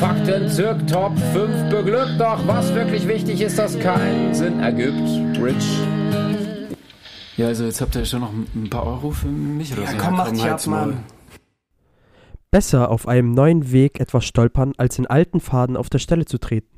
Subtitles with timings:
[0.00, 5.38] Fakten zirk Top 5 beglückt, doch was wirklich wichtig ist, dass keinen Sinn ergibt.
[5.38, 5.78] Rich.
[7.36, 9.96] Ja, also jetzt habt ihr schon noch ein paar Euro für mich oder Ja, so.
[9.98, 10.86] komm, mach dich ab, mal.
[10.86, 11.04] Mann.
[12.50, 16.38] Besser auf einem neuen Weg etwas stolpern, als in alten Faden auf der Stelle zu
[16.38, 16.68] treten.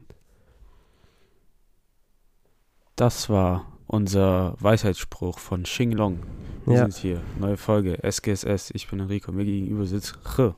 [2.96, 6.18] Das war unser Weisheitsspruch von Xing Long.
[6.66, 6.82] Wir Ja.
[6.82, 7.20] sind hier.
[7.38, 8.02] Neue Folge.
[8.02, 8.70] SGSS.
[8.74, 9.30] Ich bin Enrico.
[9.32, 10.54] Mir gegenüber sitzt Ch.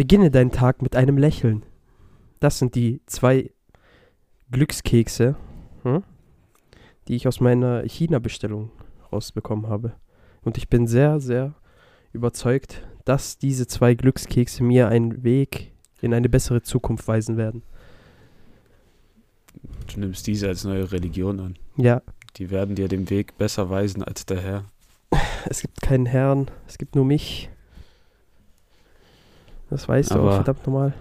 [0.00, 1.62] Beginne deinen Tag mit einem Lächeln.
[2.38, 3.50] Das sind die zwei
[4.50, 5.36] Glückskekse,
[5.82, 6.02] hm,
[7.06, 8.70] die ich aus meiner China-Bestellung
[9.12, 9.92] rausbekommen habe.
[10.40, 11.54] Und ich bin sehr, sehr
[12.14, 17.62] überzeugt, dass diese zwei Glückskekse mir einen Weg in eine bessere Zukunft weisen werden.
[19.92, 21.58] Du nimmst diese als neue Religion an.
[21.76, 22.00] Ja,
[22.36, 24.64] Die werden dir den Weg besser weisen als der Herr.
[25.44, 27.50] es gibt keinen Herrn, es gibt nur mich.
[29.70, 30.92] Das weißt du Aber auch, verdammt nochmal.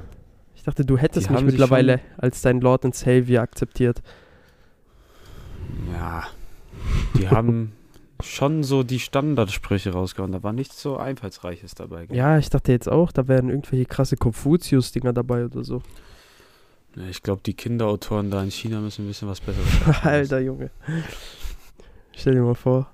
[0.55, 4.01] Ich dachte, du hättest mich mittlerweile als dein Lord and Savior akzeptiert.
[5.91, 6.23] Ja.
[7.17, 7.73] Die haben
[8.21, 10.31] schon so die Standardsprüche rausgehauen.
[10.31, 12.05] Da war nichts so Einfallsreiches dabei.
[12.05, 12.17] gell?
[12.17, 15.81] Ja, ich dachte jetzt auch, da wären irgendwelche krasse Konfuzius-Dinger dabei oder so.
[16.95, 19.67] Ja, Ich glaube, die Kinderautoren da in China müssen ein bisschen was Besseres.
[20.03, 20.69] Alter Junge.
[22.15, 22.91] Stell dir mal vor,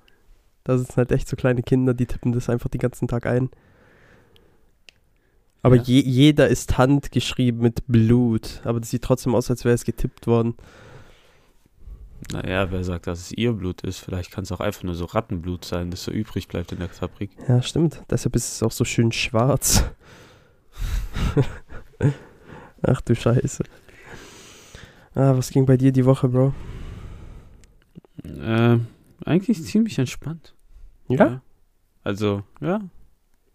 [0.64, 3.50] da sitzen halt echt so kleine Kinder, die tippen das einfach den ganzen Tag ein.
[5.66, 5.82] Aber Ja.
[5.82, 8.60] je, jeder ist handgeschrieben mit Blut.
[8.64, 10.54] Aber das sieht trotzdem aus, als wäre es getippt worden.
[12.32, 13.98] Naja, wer sagt, dass es ihr Blut ist?
[13.98, 16.88] Vielleicht kann es auch einfach nur so Rattenblut sein, das so übrig bleibt in der
[16.88, 17.30] Fabrik.
[17.48, 18.02] Ja, stimmt.
[18.10, 19.84] Deshalb ist es auch so schön schwarz.
[22.82, 23.64] Ach du Scheiße.
[25.14, 26.54] Ah, was ging bei dir die Woche, Bro?
[28.24, 28.78] Äh,
[29.24, 30.54] eigentlich ziemlich entspannt.
[32.04, 32.80] Also, ja.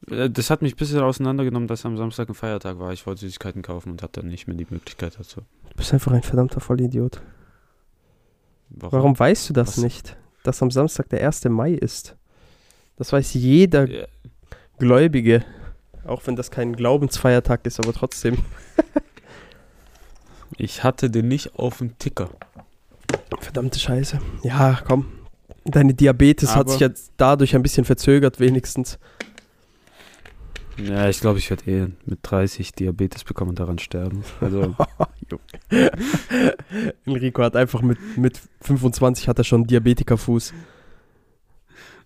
[0.09, 2.93] Äh, Das hat mich ein bisschen auseinandergenommen, dass am Samstag ein Feiertag war.
[2.93, 5.41] Ich wollte Süßigkeiten kaufen und hatte dann nicht mehr die Möglichkeit dazu.
[5.69, 7.21] Du bist einfach ein verdammter Vollidiot.
[8.69, 9.77] Warum weißt du das Was?
[9.77, 10.17] nicht?
[10.43, 11.45] Dass am Samstag der 1.
[11.45, 12.15] Mai ist.
[12.95, 14.05] Das weiß jeder Ja,
[14.79, 15.43] Gläubige.
[16.05, 18.37] Auch wenn das kein Glaubensfeiertag ist, aber trotzdem.
[20.57, 22.29] Ich hatte den nicht auf dem Ticker.
[23.39, 24.19] Verdammte Scheiße.
[24.43, 25.05] Ja, komm.
[25.63, 28.99] Deine Diabetes hat Aber- sich jetzt dadurch ein bisschen verzögert, wenigstens.
[30.87, 34.23] Ja, ich glaube, ich werde eh mit 30 Diabetes bekommen und daran sterben.
[34.39, 34.75] Also,
[37.05, 40.53] Enrico hat einfach mit, mit 25 hat er schon Diabetikerfuß.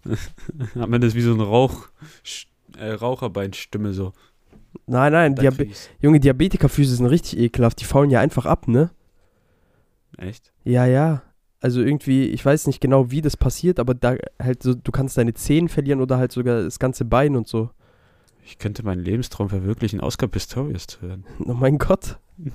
[0.75, 1.88] am Ende ist wie so ein Rauch,
[2.78, 4.14] äh, Raucherbeinstimme so.
[4.88, 5.68] Nein, nein, Diabe.
[6.02, 7.80] Junge, Diabetikerfüße sind richtig ekelhaft.
[7.80, 8.91] Die faulen ja einfach ab, ne?
[10.18, 10.52] Echt?
[10.64, 11.24] Ja, ja.
[11.62, 15.18] Also irgendwie, ich weiß nicht genau, wie das passiert, aber da halt so, du kannst
[15.18, 17.69] deine Zehen verlieren oder halt sogar das ganze Bein und so.
[18.47, 21.25] Ich könnte meinen Lebenstraum verwirklichen, Oscar Pistorius zu werden.
[21.45, 22.19] Oh mein Gott.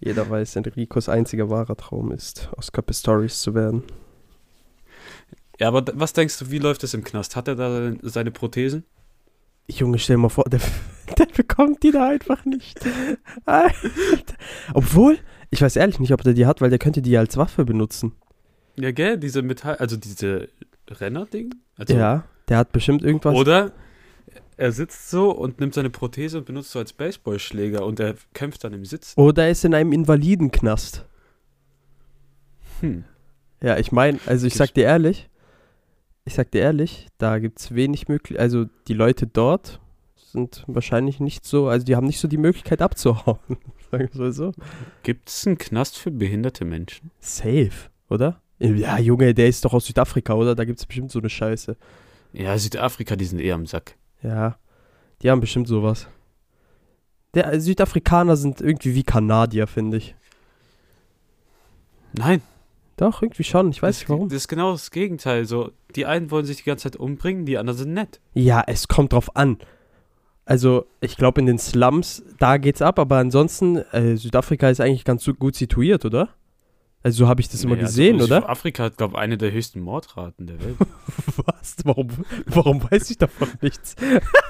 [0.00, 3.82] Jeder weiß, Enricos einziger wahrer Traum ist, Oscar Pistorius zu werden.
[5.58, 7.34] Ja, aber was denkst du, wie läuft es im Knast?
[7.34, 8.84] Hat er da seine- Prothesen?
[9.70, 10.60] Junge, stell dir mal vor, der,
[11.18, 12.78] der bekommt die da einfach nicht.
[14.72, 15.18] Obwohl,
[15.50, 18.12] ich weiß ehrlich nicht, ob der die hat, weil der könnte die als Waffe benutzen.
[18.76, 20.48] Ja, gell, diese Metall, also diese
[20.88, 21.54] Renner-Ding?
[21.76, 23.34] Also, ja, der hat bestimmt irgendwas.
[23.34, 23.72] Oder
[24.56, 28.64] er sitzt so und nimmt seine Prothese und benutzt so als Baseballschläger und er kämpft
[28.64, 29.14] dann im Sitz.
[29.16, 31.04] Oder er ist in einem Invalidenknast.
[32.80, 33.04] Hm.
[33.62, 35.28] Ja, ich meine, also ich sag dir ehrlich,
[36.24, 39.80] ich sag dir ehrlich, da gibt's wenig möglich, also die Leute dort
[40.16, 43.38] sind wahrscheinlich nicht so, also die haben nicht so die Möglichkeit abzuhauen.
[43.90, 44.52] Sagen wir mal so.
[45.02, 47.10] Gibt es einen Knast für behinderte Menschen?
[47.20, 48.42] Safe, oder?
[48.58, 50.54] Ja, Junge, der ist doch aus Südafrika, oder?
[50.54, 51.76] Da gibt's bestimmt so eine Scheiße.
[52.38, 53.96] Ja, Südafrika, die sind eher am Sack.
[54.22, 54.56] Ja,
[55.22, 56.06] die haben bestimmt sowas.
[57.34, 60.14] Der Südafrikaner sind irgendwie wie Kanadier, finde ich.
[62.12, 62.40] Nein,
[62.96, 63.70] Doch, irgendwie schon.
[63.70, 64.28] Ich weiß das, nicht warum.
[64.28, 65.44] das ist genau das Gegenteil.
[65.44, 68.20] So, die einen wollen sich die ganze Zeit umbringen, die anderen sind nett.
[68.34, 69.58] Ja, es kommt drauf an.
[70.44, 75.04] Also, ich glaube, in den Slums, da geht's ab, aber ansonsten, äh, Südafrika ist eigentlich
[75.04, 76.30] ganz gut situiert, oder?
[77.08, 78.42] Also, so habe ich das immer also gesehen, oder?
[78.42, 80.76] Südafrika hat, glaube ich, eine der höchsten Mordraten der Welt.
[81.46, 81.76] Was?
[81.84, 82.08] Warum,
[82.44, 83.96] warum weiß ich davon nichts?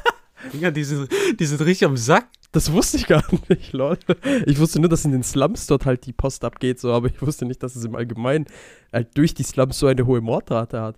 [0.53, 1.09] Dinger, die sind,
[1.39, 2.27] die sind richtig am Sack.
[2.51, 3.97] Das wusste ich gar nicht, lol.
[4.45, 7.23] Ich wusste nur, dass in den Slums dort halt die Post abgeht, so, aber ich
[7.23, 8.47] wusste nicht, dass es im Allgemeinen
[8.93, 10.97] halt durch die Slums so eine hohe Mordrate hat.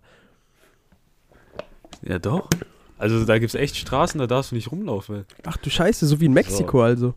[2.00, 2.48] Ja, doch.
[2.96, 5.26] Also da gibt es echt Straßen, da darfst du nicht rumlaufen.
[5.44, 6.82] Ach du Scheiße, so wie in Mexiko So.
[6.82, 7.14] also.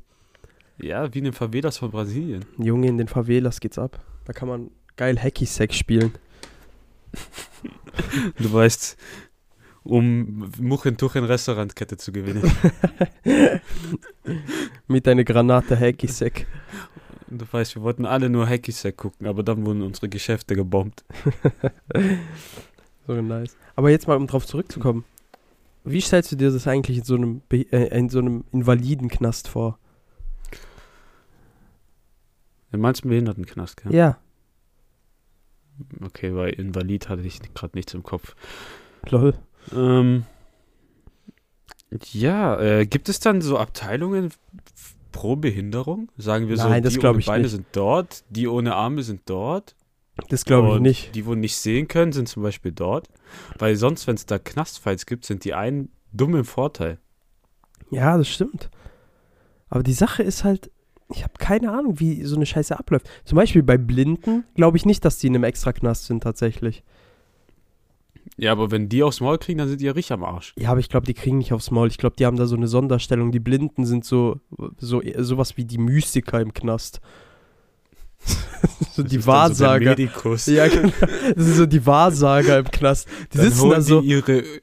[0.84, 2.44] Ja, wie in den Favelas von Brasilien.
[2.58, 4.04] Junge, in den Favelas geht's ab.
[4.26, 6.14] Da kann man geil Hacky-Sack spielen.
[8.38, 8.98] Du weißt,
[9.84, 12.52] um Muchentuchen-Restaurantkette zu gewinnen.
[14.88, 16.48] Mit einer Granate Hacky-Sack.
[17.30, 21.04] Du weißt, wir wollten alle nur Hacky Sack gucken, aber dann wurden unsere Geschäfte gebombt.
[23.06, 23.58] So nice.
[23.76, 25.04] Aber jetzt mal, um drauf zurückzukommen.
[25.84, 29.50] Wie stellst du dir das eigentlich in so einem, Be äh, in so einem Invalidenknast
[29.50, 29.78] vor?
[32.74, 33.94] Du meinst einen Behindertenknast, gell?
[33.94, 34.18] Ja.
[36.04, 38.36] Okay, weil Invalid hatte ich gerade nichts im Kopf.
[39.10, 39.36] Lol.
[39.72, 40.26] Ähm,
[42.12, 44.34] ja, äh, gibt es dann so Abteilungen
[45.12, 46.12] pro Behinderung?
[46.18, 47.52] Sagen wir so, Nein, das die ohne Beine nicht.
[47.52, 49.76] sind dort, die ohne Arme sind dort.
[50.30, 51.16] Das glaube ich nicht.
[51.16, 53.08] Die, wo nicht sehen können, sind zum Beispiel dort.
[53.60, 56.98] Weil sonst, wenn es da Knastfights gibt, sind die einen dumm im Vorteil.
[57.92, 58.72] Ja, das stimmt.
[59.70, 60.72] Aber die Sache ist halt,
[61.10, 63.10] ich habe keine Ahnung, wie so eine Scheiße abläuft.
[63.26, 66.84] Zum Beispiel bei Blinden glaube ich nicht, dass die in einem Extraknast sind tatsächlich.
[68.38, 70.54] Ja, aber wenn die aufs Maul kriegen, dann sind die ja richtig am Arsch.
[70.58, 71.88] Ja, aber ich glaube, die kriegen nicht aufs Maul.
[71.88, 73.32] Ich glaube, die haben da so eine Sonderstellung.
[73.32, 74.40] Die Blinden sind so,
[74.78, 77.00] so sowas wie die Mystiker im Knast.
[78.92, 79.92] so Das die so Wahrsager.
[79.92, 80.46] Medikus.
[80.48, 80.90] ja, genau.
[81.36, 83.08] Das sind so die Wahrsager im Knast.
[83.34, 84.02] Die Dann sitzen da so.
[84.02, 84.44] ihre.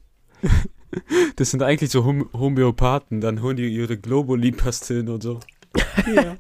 [1.36, 5.38] Das sind eigentlich so Hom Homöopathen, dann holen die ihre Globuli-Pastillen und so.
[6.14, 6.36] Ja.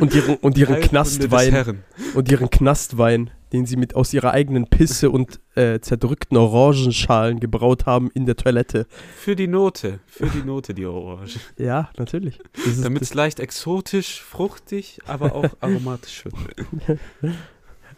[0.00, 1.82] Und ihren, und ihren Knastwein.
[2.14, 7.86] Und ihren Knastwein, den sie mit aus ihrer eigenen Pisse und äh, zerdrückten Orangenschalen gebraut
[7.86, 8.86] haben in der Toilette.
[9.16, 10.00] Für die Note.
[10.06, 11.38] Für die Note, die Orange.
[11.56, 12.38] Ja, natürlich.
[12.82, 16.96] Damit es leicht exotisch, fruchtig, aber auch aromatisch wird.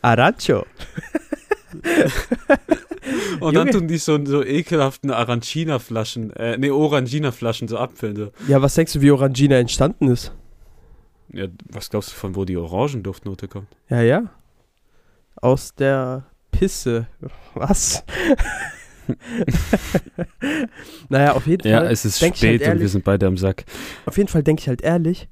[0.03, 0.67] Arancho.
[3.41, 3.79] Und dann Junge.
[3.79, 8.17] tun die so, so ekelhaften Arancina-Flaschen, äh, nee, Orangina-Flaschen so abfüllen.
[8.17, 8.31] So.
[8.47, 10.33] Ja, was denkst du, wie Orangina entstanden ist?
[11.33, 13.69] Ja, was glaubst du, von wo die Orangenduftnote kommt?
[13.89, 14.31] Ja, ja.
[15.37, 17.07] Aus der Pisse.
[17.55, 18.05] Was?
[21.09, 21.87] naja, auf jeden Fall.
[21.87, 23.65] es ist ich halt spät und wir ehrlich- sind beide am Sack.
[24.07, 25.29] Auf jeden Fall denke ich halt ehrlich,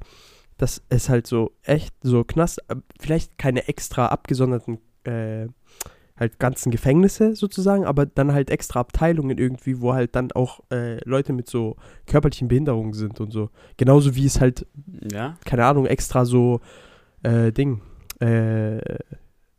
[0.58, 5.46] dass es halt so echt so Knast, äh, vielleicht keine extra abgesonderten, äh,
[6.20, 11.02] halt ganzen Gefängnisse sozusagen, aber dann halt extra Abteilungen irgendwie, wo halt dann auch äh,
[11.08, 11.76] Leute mit so
[12.06, 13.48] körperlichen Behinderungen sind und so.
[13.78, 14.66] Genauso wie es halt,
[15.10, 15.36] Ja?
[15.46, 16.60] keine Ahnung, extra so
[17.22, 17.80] äh, Ding,
[18.20, 18.78] äh,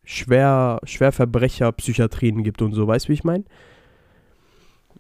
[0.04, 3.44] Schwer, Schwerverbrecher-Psychiatrien gibt und so, weißt du, wie ich meine?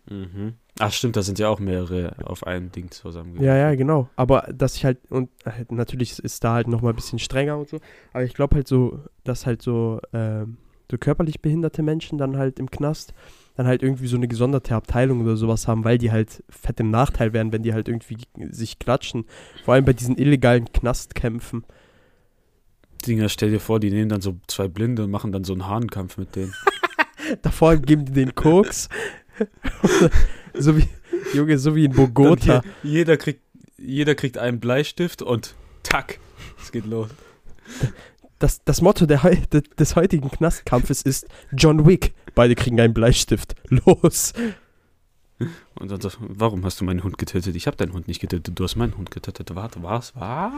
[0.09, 0.55] Mhm.
[0.79, 3.39] Ach stimmt, da sind ja auch mehrere auf einem Ding zusammen.
[3.41, 4.09] Ja, ja, genau.
[4.15, 7.69] Aber dass ich halt, und äh, natürlich ist da halt nochmal ein bisschen strenger und
[7.69, 7.79] so,
[8.13, 10.57] aber ich glaube halt so, dass halt so, ähm,
[10.91, 13.13] so körperlich behinderte Menschen dann halt im Knast
[13.55, 16.89] dann halt irgendwie so eine gesonderte Abteilung oder sowas haben, weil die halt fett im
[16.89, 18.17] Nachteil wären, wenn die halt irgendwie
[18.49, 19.25] sich klatschen.
[19.65, 21.65] Vor allem bei diesen illegalen Knastkämpfen.
[23.05, 25.67] Dinger, stell dir vor, die nehmen dann so zwei Blinde und machen dann so einen
[25.67, 26.53] Hahnkampf mit denen.
[27.41, 28.89] Davor geben die den Koks.
[30.53, 30.87] so wie,
[31.33, 32.61] Junge, so wie in Bogota.
[32.83, 33.41] Hier, jeder, kriegt,
[33.77, 36.19] jeder kriegt einen Bleistift und tack,
[36.61, 37.09] es geht los.
[38.41, 39.21] Das, das Motto der,
[39.77, 42.15] des heutigen Knastkampfes ist John Wick.
[42.33, 43.55] Beide kriegen einen Bleistift.
[43.69, 44.33] Los.
[45.75, 47.55] Und dann sagst du, warum hast du meinen Hund getötet?
[47.55, 49.53] Ich habe deinen Hund nicht getötet, du hast meinen Hund getötet.
[49.53, 50.15] Warte, was?
[50.15, 50.51] Was?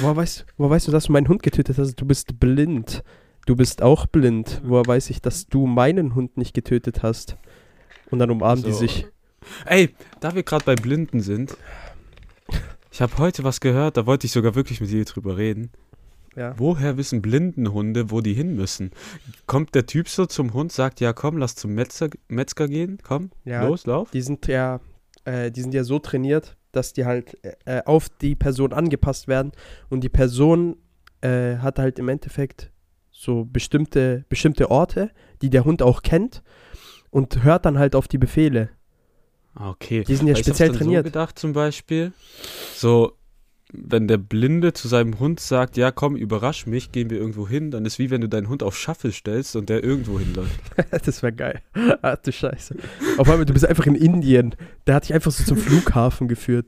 [0.00, 1.96] Woher weißt, woher weißt du, dass du meinen Hund getötet hast?
[1.96, 3.04] Du bist blind.
[3.44, 4.62] Du bist auch blind.
[4.64, 7.36] Woher weiß ich, dass du meinen Hund nicht getötet hast?
[8.10, 8.78] Und dann umarmen die So.
[8.78, 9.06] sich.
[9.66, 11.56] Ey, da wir gerade bei Blinden sind,
[12.90, 15.70] ich habe heute was gehört, da wollte ich sogar wirklich mit dir drüber reden.
[16.38, 16.54] Ja.
[16.56, 18.92] Woher wissen Blindenhunde, wo die hin müssen?
[19.46, 23.30] Kommt der Typ so zum Hund, sagt, ja komm, lass zum Metzger, Metzger gehen, komm,
[23.44, 23.66] Ja.
[23.66, 24.10] los, lauf.
[24.12, 24.80] Die sind ja,
[25.24, 29.52] äh, die sind ja so trainiert, dass die halt äh, auf die Person angepasst werden.
[29.90, 30.76] Und die Person
[31.22, 32.70] äh, hat halt im Endeffekt
[33.10, 35.10] so bestimmte, bestimmte Orte,
[35.42, 36.42] die der Hund auch kennt
[37.10, 38.68] und hört dann halt auf die Befehle.
[39.56, 40.04] Okay.
[40.04, 41.04] Die sind ja Weil ich speziell dann trainiert.
[41.04, 42.12] So gedacht zum Beispiel,
[42.76, 43.17] so,
[43.72, 47.70] wenn der Blinde zu seinem Hund sagt, ja komm, überrasch mich, gehen wir irgendwo hin,
[47.70, 50.60] dann ist wie wenn du deinen Hund auf Shuffle stellst und der irgendwo hinläuft.
[51.06, 51.60] das wäre geil.
[52.00, 52.76] Ach du Scheiße.
[53.18, 54.54] Auf einmal, du bist einfach in Indien.
[54.86, 56.66] Der hat dich einfach so zum Flughafen geführt.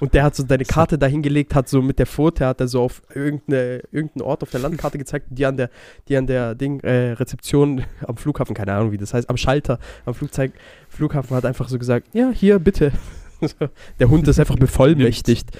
[0.00, 2.82] Und der hat so deine Karte dahingelegt, hat so mit der Pfote, hat er so
[2.82, 5.70] auf irgendeine, irgendeinen Ort auf der Landkarte gezeigt, die an der,
[6.08, 9.78] die an der Ding, äh, Rezeption am Flughafen, keine Ahnung wie das heißt, am Schalter
[10.06, 10.52] am Flugzeug,
[10.88, 12.92] Flughafen hat einfach so gesagt, ja, hier, bitte.
[13.98, 15.50] Der Hund ist einfach bevollmächtigt.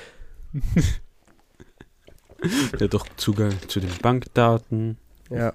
[2.73, 4.99] Der hat doch Zugang zu den Bankdaten.
[5.31, 5.53] Ja.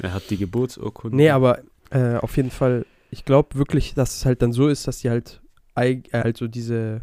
[0.00, 1.16] Er hat die Geburtsurkunde.
[1.16, 4.86] Nee, aber äh, auf jeden Fall, ich glaube wirklich, dass es halt dann so ist,
[4.86, 5.40] dass die halt
[5.74, 7.00] also diese,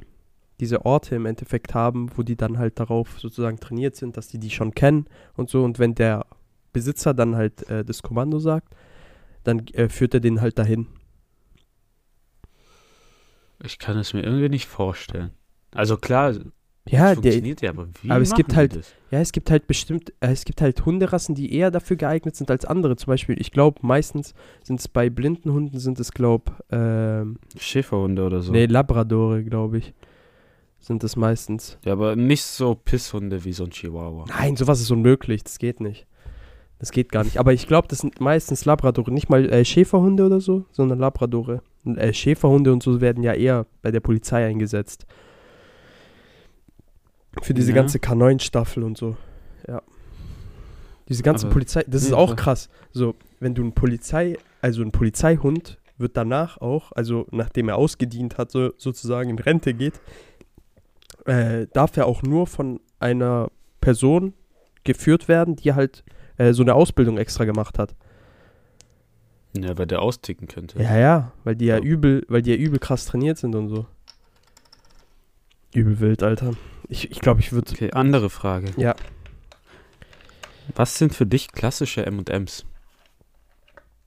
[0.60, 4.38] diese Orte im Endeffekt haben, wo die dann halt darauf sozusagen trainiert sind, dass die
[4.38, 5.64] die schon kennen und so.
[5.64, 6.26] Und wenn der
[6.72, 8.76] Besitzer dann halt äh, das Kommando sagt,
[9.44, 10.88] dann äh, führt er den halt dahin.
[13.64, 15.32] Ich kann es mir irgendwie nicht vorstellen.
[15.74, 16.32] Also klar,
[16.88, 18.94] Ja, es der, funktioniert ja, aber wie aber es gibt halt- das?
[19.12, 22.50] ja, es gibt halt bestimmt, äh, es gibt halt Hunderassen, die eher dafür geeignet sind
[22.50, 22.96] als andere.
[22.96, 28.26] Zum Beispiel, ich glaube, meistens sind es bei blinden Hunden sind es, glaube ähm, Schäferhunde
[28.26, 28.52] oder so.
[28.52, 29.94] nee, Labradore, glaube ich,
[30.80, 31.78] sind es meistens.
[31.86, 34.26] Ja, aber nicht so Pisshunde wie so ein Chihuahua.
[34.30, 35.44] Nein, sowas ist unmöglich.
[35.44, 36.08] Das geht nicht.
[36.80, 37.38] Das geht gar nicht.
[37.38, 39.12] Aber ich glaube, das sind meistens Labradore.
[39.12, 41.62] Nicht mal äh, Schäferhunde oder so, sondern Labradore.
[41.86, 45.06] Äh, Schäferhunde und so werden ja eher bei der Polizei eingesetzt.
[47.42, 47.76] Für diese Ja.
[47.76, 49.16] ganze K9-Staffel und so.
[49.68, 49.82] Ja.
[51.08, 52.70] Diese ganze Aber- Polizei, das ist auch krass.
[52.92, 58.38] So, wenn du ein Polizei, also ein Polizeihund wird danach auch, also nachdem er ausgedient
[58.38, 60.00] hat, so, sozusagen in Rente geht,
[61.26, 63.50] äh, darf er auch nur von einer
[63.82, 64.34] Person
[64.84, 66.04] geführt werden, die halt
[66.38, 67.96] äh, so eine Ausbildung extra gemacht hat.
[69.54, 70.82] Ja, weil der austicken könnte.
[70.82, 71.84] Ja, ja, weil die ja Ja.
[71.84, 73.86] übel, weil die ja übel krass trainiert sind und so.
[75.74, 76.54] Übel wild, Alter.
[76.88, 77.72] Ich ich, glaube, ich würde.
[77.72, 78.72] Okay, andere Frage.
[78.78, 78.96] Ja.
[80.76, 82.66] Was sind für dich klassische M&Ms?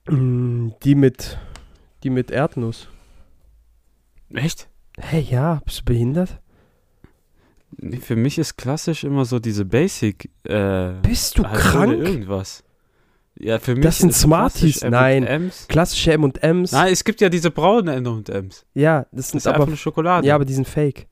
[0.09, 1.37] Mm, Die mit.
[2.03, 2.87] Die mit Erdnuss.
[4.33, 4.67] Echt?
[4.97, 6.39] Hey, ja, bist du behindert?
[7.77, 10.29] Nee, für mich ist klassisch immer so diese Basic.
[10.43, 11.93] Äh, Bist du halt krank?
[11.93, 12.63] Irgendwas.
[13.39, 14.83] Ja, für mich Das sind Smarties.
[14.83, 15.23] Nein.
[15.25, 15.67] M&Ms.
[15.67, 16.71] Klassische M&M's.
[16.71, 18.65] Nein, es gibt ja diese braunen M&Ms.
[18.73, 19.67] Ja, das Das sind einfach aber.
[19.67, 20.27] eine Schokolade.
[20.27, 21.07] Ja, aber die sind fake.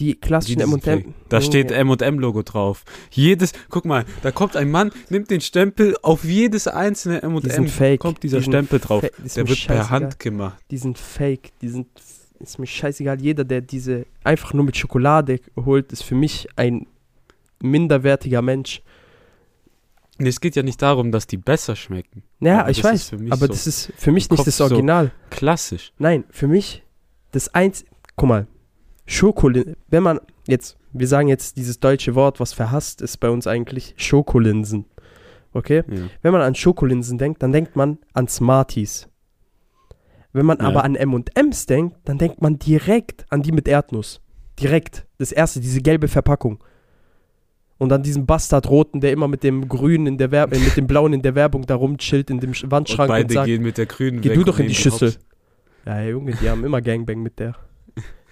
[0.00, 1.12] Die klassischen M&M.
[1.28, 2.84] Da steht M&M-Logo drauf.
[3.10, 7.58] Jedes, guck mal, da kommt ein Mann, nimmt den Stempel, auf jedes einzelne Die sind
[7.64, 8.00] M&M fake.
[8.00, 9.00] kommt dieser Die Stempel drauf.
[9.02, 9.90] Der wird per.
[9.90, 10.62] Hand gemacht.
[10.70, 11.50] Die sind fake.
[11.60, 11.88] Die sind.
[12.40, 13.20] Ist mir scheißegal.
[13.20, 16.86] Jeder, der diese einfach nur mit Schokolade holt, ist für mich ein
[17.60, 18.82] minderwertiger Mensch.
[20.18, 22.22] Nee, es geht ja nicht darum, dass die besser schmecken.
[22.40, 23.12] Ja, Aber ich weiß.
[23.30, 25.12] aber so das ist für mich nicht das Kopf so- Original.
[25.30, 25.92] Klassisch.
[25.98, 26.82] Nein, für mich
[27.30, 27.84] das eins.
[28.16, 28.46] Guck mal.
[29.06, 29.76] Schokolinsen.
[29.88, 30.76] Wenn man jetzt.
[30.92, 34.86] Wir sagen jetzt dieses deutsche Wort, was verhasst ist bei uns eigentlich Schokolinsen.
[35.52, 35.82] Okay?
[35.88, 36.02] Ja.
[36.22, 39.06] Wenn man an Schokolinsen denkt, dann denkt man an Smarties.
[40.32, 40.66] Wenn man Ja.
[40.66, 44.20] aber an M&M's denkt, dann denkt man direkt an die mit Erdnuss.
[44.60, 45.06] Direkt.
[45.18, 46.62] Das erste, diese gelbe Verpackung.
[47.78, 50.86] Und an diesen Bastardroten, der immer mit dem Grünen in der Werbung, äh, mit dem
[50.88, 53.62] Blauen in der Werbung da rumchillt in dem Sch- Und Wandschrank und, beide sagt, gehen
[53.62, 55.14] mit der grünen geh du und doch in die Schüssel.
[55.86, 57.54] Ja, Junge, die haben immer Gangbang mit der.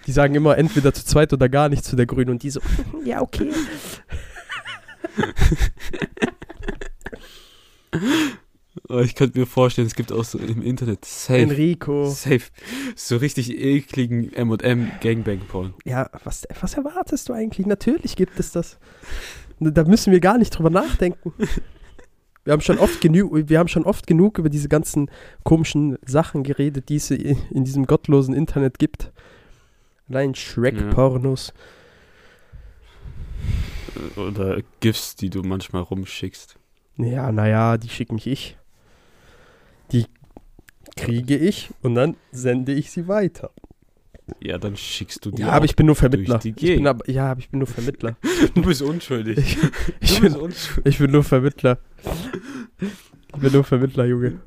[0.05, 2.59] Die sagen immer entweder zu zweit oder gar nicht zu der Grünen und die so,
[3.05, 3.49] ja, okay.
[8.89, 12.09] Oh, ich könnte mir vorstellen, es gibt auch so im Internet safe, Enrico.
[12.09, 12.43] safe,
[12.95, 15.73] so richtig ekligen M&M Gangbang-Porn.
[15.83, 17.67] Ja, was, was erwartest du eigentlich?
[17.67, 18.79] Natürlich gibt es das.
[19.59, 21.33] Da müssen wir gar nicht drüber nachdenken.
[22.45, 25.11] Wir haben schon oft genug, wir haben schon oft genug über diese ganzen
[25.43, 29.11] komischen Sachen geredet, die es in diesem gottlosen Internet gibt.
[30.07, 31.53] Allein Shrek-Pornos.
[34.15, 36.57] Oder GIFs, die du manchmal rumschickst.
[36.95, 38.57] Ja, naja, die schicke mich ich.
[39.91, 40.05] Die
[40.95, 43.51] kriege ich und dann sende ich sie weiter.
[44.41, 46.39] Ja, dann schickst du die Ja, aber ich bin nur Vermittler.
[46.43, 48.17] Ich bin aber, ja, aber ich bin nur Vermittler.
[48.53, 49.37] Du bist unschuldig.
[49.37, 49.57] Ich,
[49.99, 50.93] ich, du bin, bist unschuldig.
[50.93, 51.79] ich bin nur Vermittler.
[52.79, 54.39] Ich bin nur Vermittler, Junge.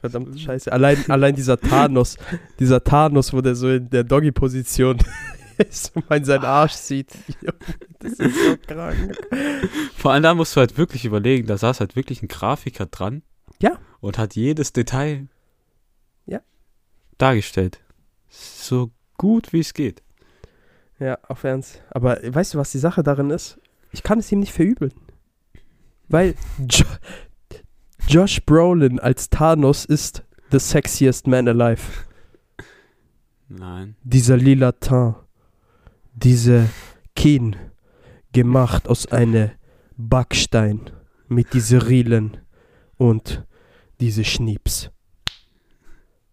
[0.00, 0.70] Verdammt scheiße.
[0.70, 2.16] Allein, allein dieser Thanos,
[2.58, 4.98] dieser Thanos, wo der so in der Doggy-Position
[5.58, 7.12] ist und man seinen Arsch sieht.
[8.00, 9.18] Das ist so krank.
[9.96, 13.22] Vor allem da musst du halt wirklich überlegen, da saß halt wirklich ein Grafiker dran.
[13.60, 13.76] Ja.
[14.00, 15.28] Und hat jedes Detail
[16.26, 16.40] Ja.
[17.18, 17.80] dargestellt.
[18.28, 20.02] So gut wie es geht.
[20.98, 21.82] Ja, auf Ernst.
[21.90, 23.58] Aber weißt du, was die Sache darin ist?
[23.92, 24.92] Ich kann es ihm nicht verübeln.
[26.08, 26.34] Weil
[26.70, 26.84] jo
[28.08, 31.82] Josh Brolin als Thanos ist the sexiest man alive.
[33.48, 33.96] Nein.
[34.02, 35.16] Dieser lila Teint,
[36.14, 36.68] diese
[37.14, 37.56] Kinn,
[38.32, 39.50] gemacht aus einem
[39.96, 40.90] Backstein
[41.28, 42.36] mit diesen Rielen
[42.96, 43.44] und
[44.00, 44.90] diese Schnieps.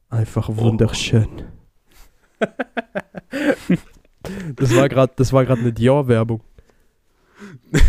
[0.09, 1.27] Einfach wunderschön.
[4.55, 6.41] das war gerade, das war gerade eine Dior-Werbung.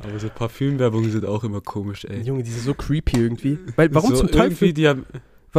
[0.00, 2.22] Aber so Parfümwerbungen sind auch immer komisch, ey.
[2.22, 3.58] Junge, die sind so creepy irgendwie.
[3.76, 4.72] Weil, warum so zum Teufel?
[4.72, 5.04] die haben,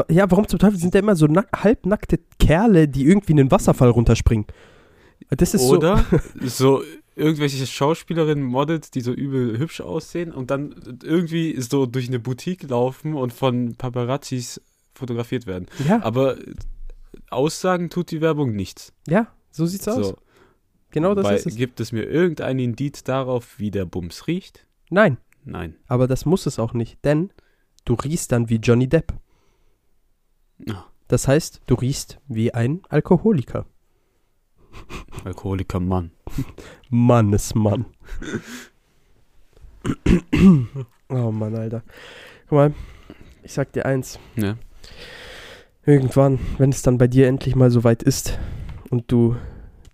[0.10, 3.52] Ja, warum zum Teufel sind da immer so nack halbnackte Kerle, die irgendwie in den
[3.52, 4.46] Wasserfall runterspringen?
[5.30, 6.06] Das ist Oder
[6.42, 6.82] so
[7.16, 12.64] irgendwelche Schauspielerinnen, Models, die so übel hübsch aussehen und dann irgendwie so durch eine Boutique
[12.70, 14.62] laufen und von Paparazzis
[14.96, 15.68] fotografiert werden.
[15.78, 15.84] so.
[15.84, 16.38] Ja, Aber
[17.30, 18.94] Aussagen tut die Werbung nichts.
[19.08, 20.08] ja, so sieht's aus.
[20.10, 20.18] So,
[20.92, 21.56] Genau das weil, ist es.
[21.56, 24.66] Gibt es mir irgendein Indiz darauf, wie der Bums riecht?
[24.90, 25.76] Nein, Nein.
[25.88, 27.32] aber das muss es auch nicht, denn
[27.86, 29.14] du riechst dann wie Johnny Depp.
[30.70, 33.66] Ah, Das heißt, du riechst wie ein Alkoholiker.
[35.24, 36.12] Alkoholiker Mann.
[36.90, 37.86] Mannesmann.
[41.10, 41.84] oh Mann, Alter.
[42.50, 42.74] Guck mal,
[43.44, 44.20] ich sag dir eins.
[44.36, 44.56] Ja.
[45.86, 48.38] Irgendwann, wenn es dann bei dir endlich mal so weit ist
[48.90, 49.36] und du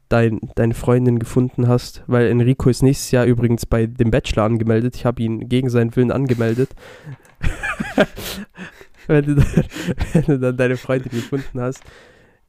[0.09, 4.95] dein, deine Freundin gefunden hast, weil Enrico ist nächstes Jahr übrigens bei dem Bachelor angemeldet.
[4.95, 6.69] Ich habe ihn gegen seinen Willen angemeldet.
[9.07, 9.47] wenn, du dann,
[10.13, 11.83] wenn du dann deine Freundin gefunden hast,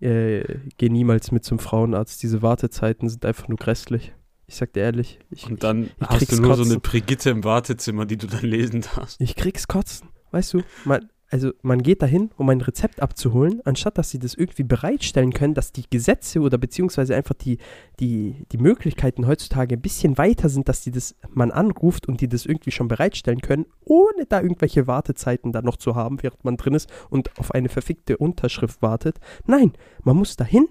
[0.00, 2.23] äh, geh niemals mit zum Frauenarzt.
[2.23, 4.12] Diese Wartezeiten sind einfach nur grässlich.
[4.47, 5.19] Ich sag dir ehrlich.
[5.31, 6.73] Ich, Und dann ich hast krieg's du nur so kotzen.
[6.73, 9.21] eine Brigitte im Wartezimmer, die du dann lesen darfst.
[9.21, 10.09] Ich krieg's kotzen.
[10.31, 14.35] Weißt du, man, also man geht dahin, um ein Rezept abzuholen, anstatt dass sie das
[14.35, 17.59] irgendwie bereitstellen können, dass die Gesetze oder beziehungsweise einfach die,
[17.99, 22.28] die, die Möglichkeiten heutzutage ein bisschen weiter sind, dass die das man anruft und die
[22.28, 26.56] das irgendwie schon bereitstellen können, ohne da irgendwelche Wartezeiten dann noch zu haben, während man
[26.56, 29.18] drin ist und auf eine verfickte Unterschrift wartet.
[29.47, 29.73] Nein,
[30.04, 30.68] man muss dahin,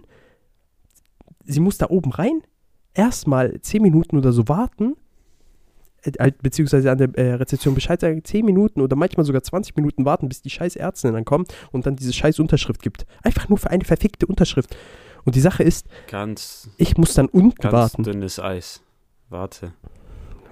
[1.44, 2.42] sie muss da oben rein,
[2.94, 4.96] erstmal 10 Minuten oder so warten,
[6.42, 10.28] beziehungsweise an der äh, Rezeption Bescheid sagen, 10 Minuten oder manchmal sogar 20 Minuten warten,
[10.30, 13.06] bis die scheiß Ärztin dann kommt und dann diese scheiß Unterschrift gibt.
[13.24, 14.76] Einfach nur für eine verfickte Unterschrift.
[15.24, 18.04] Und die Sache ist, Ganz, ich muss dann unten ganz warten.
[18.04, 18.82] dünnes Eis.
[19.30, 19.74] Warte.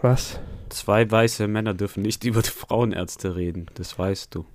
[0.02, 0.40] Was?
[0.70, 3.68] Zwei weiße Männer dürfen nicht über die Frauenärzte reden.
[3.76, 4.46] Das weißt du.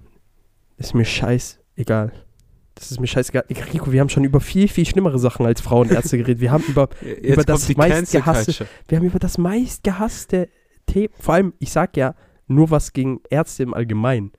[0.77, 2.13] Ist mir scheiß egal.
[2.75, 3.45] Das ist mir scheißegal.
[3.73, 6.41] Rico, wir haben schon über viel, viel schlimmere Sachen als Frauenärzte geredet.
[6.41, 10.49] Wir haben über, Jetzt Über das meistgehasste- wir haben über das meistgehasste
[10.89, 12.15] Thema, vor allem, ich sag ja,
[12.49, 14.33] nur was gegen Ärzte im Allgemeinen.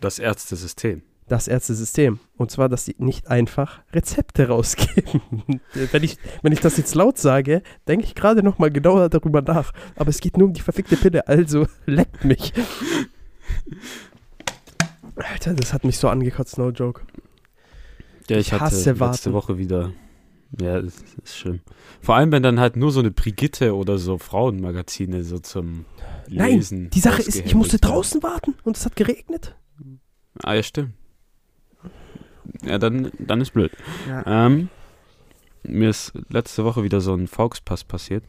[0.00, 1.02] Das Ärztesystem.
[1.28, 2.18] das Ärztesystem.
[2.36, 5.20] Und zwar, dass sie nicht einfach Rezepte rausgeben.
[5.92, 9.40] wenn, ich, wenn ich das jetzt laut sage, denke ich gerade noch mal genauer darüber
[9.42, 9.72] nach.
[9.96, 12.52] Aber es geht nur um die verfickte Pille, also leckt mich.
[15.16, 17.02] Alter, das hat mich so angekotzt, no joke.
[18.28, 19.32] Ja, ich, Ich hatte hasse letzte warten.
[19.32, 19.92] Woche wieder.
[20.58, 21.60] Ja, das ist schlimm.
[22.00, 25.84] Vor allem, wenn dann halt nur so eine Brigitte oder so Frauenmagazine so zum
[26.28, 26.90] Nein, Lesen.
[26.90, 29.54] Die Sache ist, ich musste draußen warten und es hat geregnet.
[30.42, 30.94] Ah, ja, stimmt.
[32.64, 33.70] Ja, dann, dann ist blöd.
[34.08, 34.46] Ja.
[34.46, 34.70] Ähm,
[35.62, 38.24] mir ist letzte Woche wieder so ein Fauxpass passiert.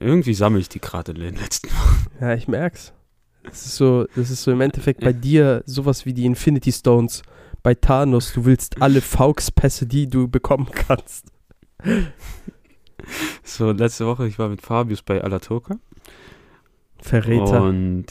[0.00, 2.06] Irgendwie sammle ich die gerade in den letzten Wochen.
[2.20, 2.92] ja, ich merk's.
[3.44, 7.22] Das ist so, das ist so im Endeffekt bei dir sowas wie die Infinity Stones.
[7.68, 11.26] Bei Thanos, du willst alle Fauxpässe, die du bekommen kannst.
[13.44, 15.76] So, letzte Woche, ich war mit Fabius bei Alaturka.
[16.98, 17.60] Verräter.
[17.60, 18.06] Und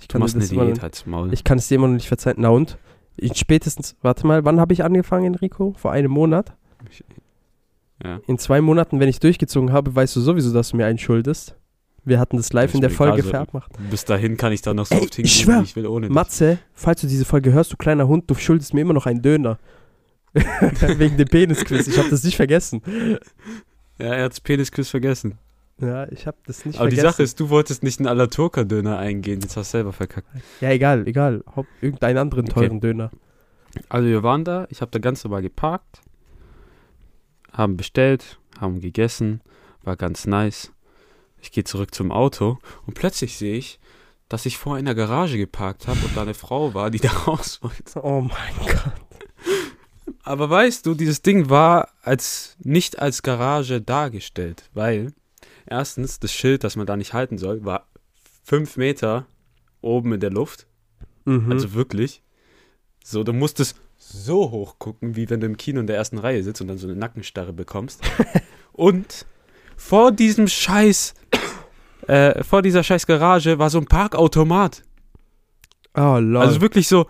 [0.00, 1.32] ich kann, eine das immer, Diät halt's Maul.
[1.32, 2.36] ich kann es dir immer noch nicht verzeihen.
[2.38, 2.78] Na und?
[3.16, 5.74] Ich spätestens, warte mal, wann habe ich angefangen, Enrico?
[5.76, 6.54] Vor einem Monat?
[8.04, 8.20] ja.
[8.28, 11.56] In zwei Monaten, wenn ich durchgezogen habe, weißt du sowieso, dass du mir einen schuldest.
[12.04, 13.72] Wir hatten das live in der Folge egal, verabmacht.
[13.90, 15.86] Bis dahin kann ich da noch so Ey, oft ich hingehen, schwör, wie ich will,
[15.86, 16.14] ohne dich.
[16.14, 19.22] Matze, falls du diese Folge hörst, du kleiner Hund, du schuldest mir immer noch einen
[19.22, 19.58] Döner.
[20.34, 21.86] Wegen dem Penisquiz.
[21.86, 22.82] Ich habe das nicht vergessen.
[23.98, 25.38] Ja, er hat's Penisquiz vergessen.
[25.80, 27.12] Ja, ich habe das nicht Aber die vergessen.
[27.14, 30.26] Sache ist, du wolltest nicht einen Alaturka-Döner eingehen, jetzt hast du selber verkackt.
[30.60, 31.42] ja, egal, egal.
[31.56, 32.52] Haupt, irgendeinen anderen Okay.
[32.60, 33.10] teuren Döner.
[33.88, 36.00] Also wir waren da, ich habe da ganz normal geparkt,
[37.52, 39.40] haben bestellt, haben gegessen,
[39.82, 40.70] war ganz nice.
[41.44, 43.78] Ich gehe zurück zum Auto und plötzlich sehe ich,
[44.30, 47.60] dass ich vor einer Garage geparkt habe und da eine Frau war, die da raus
[47.60, 48.02] wollte.
[48.02, 48.94] Oh mein Gott.
[50.22, 55.12] Aber weißt du, dieses Ding war als nicht als Garage dargestellt, weil
[55.66, 57.88] erstens das Schild, das man da nicht halten soll, war
[58.42, 59.26] fünf Meter
[59.82, 60.66] oben in der Luft.
[61.26, 61.52] Mhm.
[61.52, 62.22] Also wirklich.
[63.04, 66.42] So, du musstest so hoch gucken, wie wenn du im Kino in der ersten Reihe
[66.42, 68.00] sitzt und dann so eine Nackenstarre bekommst.
[68.72, 69.26] und
[69.76, 71.14] vor diesem Scheiß,
[72.06, 74.82] äh, vor dieser Scheiß Garage war so ein Parkautomat.
[75.96, 76.38] oh, lol.
[76.38, 77.06] Also wirklich so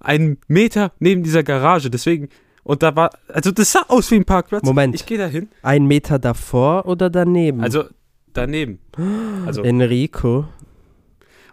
[0.00, 1.90] ein Meter neben dieser Garage.
[1.90, 2.28] Deswegen,
[2.62, 4.64] und da war, also das sah aus wie ein Parkplatz.
[4.64, 4.94] Moment.
[4.94, 5.48] Ich gehe da hin.
[5.62, 7.60] Ein Meter davor oder daneben?
[7.60, 7.84] Also
[8.32, 8.78] daneben.
[9.46, 10.46] Also, Enrico.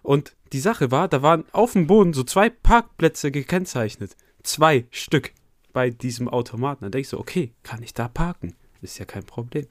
[0.02, 4.18] und die Sache war, da waren auf dem Boden so zwei Parkplätze gekennzeichnet.
[4.44, 5.32] Zwei Stück
[5.72, 6.84] bei diesem Automaten.
[6.84, 8.56] Dann denke ich so, okay, kann ich da parken?
[8.92, 9.66] Ist ja kein Problem.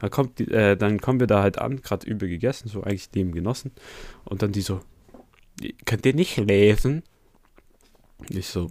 [0.00, 3.08] Dann, kommt die, äh, dann kommen wir da halt an, gerade übel gegessen, so eigentlich
[3.14, 3.72] Leben genossen.
[4.24, 4.80] Und dann die so,
[5.84, 7.02] könnt ihr nicht lesen?
[8.28, 8.70] Ich so,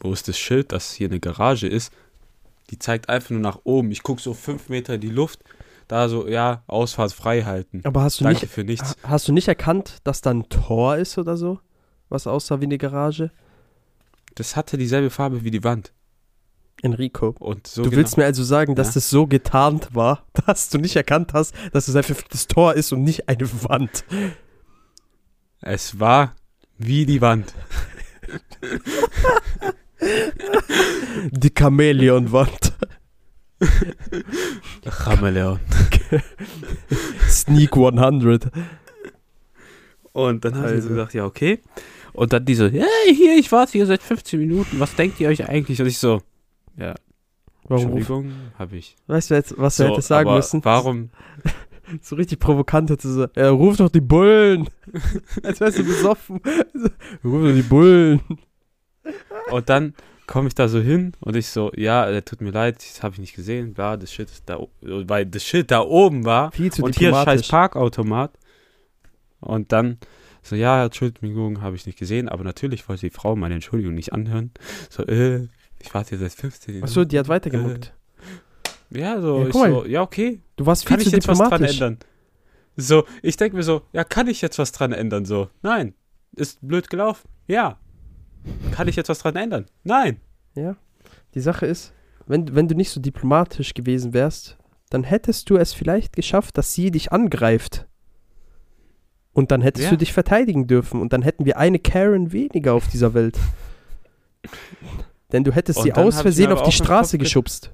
[0.00, 1.92] wo ist das Schild, dass hier eine Garage ist?
[2.70, 3.90] Die zeigt einfach nur nach oben.
[3.92, 5.40] Ich gucke so fünf Meter in die Luft.
[5.88, 7.82] Da so, ja, Ausfahrt frei halten.
[7.84, 8.90] Aber hast du Danke nicht, für nichts.
[9.02, 11.60] ha- hast du nicht erkannt, dass da ein Tor ist oder so?
[12.08, 13.30] Was aussah wie eine Garage?
[14.34, 15.92] Das hatte dieselbe Farbe wie die Wand.
[16.80, 17.34] Enrico.
[17.38, 18.00] Und so du genau.
[18.00, 18.94] willst mir also sagen, dass Ja.
[18.94, 22.92] das so getarnt war, dass du nicht erkannt hast, dass es ein verficktes Tor ist
[22.92, 24.04] und nicht eine Wand.
[25.60, 26.34] Es war
[26.78, 27.52] wie die Wand.
[31.30, 32.72] Die Chamäleon-Wand.
[34.90, 35.60] Chameleon.
[37.28, 38.50] Sneak 100.
[40.12, 40.88] Und dann habe ich Also.
[40.88, 41.60] so gedacht, ja, okay.
[42.12, 44.80] Und dann die so, hey, hier, ich warte hier seit 15 Minuten.
[44.80, 45.80] Was denkt ihr euch eigentlich?
[45.80, 46.20] Und ich so,
[46.76, 46.94] ja,
[47.64, 47.96] Warum?
[47.96, 48.96] Entschuldigung, habe ich.
[49.06, 50.64] Weißt du jetzt, was du So, hättest sagen müssen?
[50.64, 51.10] Warum?
[52.00, 54.70] So richtig provokant hätte so, er ruft doch die Bullen.
[55.42, 56.40] Als wärst du besoffen.
[57.22, 58.20] Ruf doch die Bullen.
[59.50, 59.92] Und dann
[60.26, 63.14] komme ich da so hin und ich so, ja, äh, tut mir leid, das habe
[63.14, 66.72] ich nicht gesehen, bla, das Shit ist da, weil das Shit da oben war Viel
[66.72, 67.48] zu und hier scheiß.
[67.48, 68.38] Parkautomat.
[69.40, 69.98] Und dann
[70.42, 74.12] so, ja, Entschuldigung, habe ich nicht gesehen, aber natürlich wollte die Frau meine Entschuldigung nicht
[74.12, 74.52] anhören.
[74.88, 75.48] So, äh,
[75.82, 76.84] ich warte hier seit 15 Minuten.
[76.88, 77.92] Achso, die hat weitergemuckt.
[78.90, 81.64] Ja, so, Ja, so, ja, okay, Du warst viel kann zu ich jetzt was dran
[81.64, 81.98] ändern?
[82.76, 85.24] So, ich denke mir so, ja, kann ich jetzt was dran ändern?
[85.24, 85.94] So, nein.
[86.36, 87.28] Ist blöd gelaufen?
[87.46, 87.78] Ja.
[88.72, 89.66] Kann ich jetzt was dran ändern?
[89.84, 90.20] Nein.
[90.54, 90.76] Ja.
[91.34, 91.92] Die Sache ist,
[92.26, 94.56] wenn, wenn du nicht so diplomatisch gewesen wärst,
[94.90, 97.86] dann hättest du es vielleicht geschafft, dass sie dich angreift.
[99.32, 99.90] Und dann hättest Ja.
[99.90, 101.00] du dich verteidigen dürfen.
[101.00, 103.38] Und dann hätten wir eine Karen weniger auf dieser Welt.
[105.32, 107.72] Denn du hättest Und sie aus Versehen auf die Straße geschubst.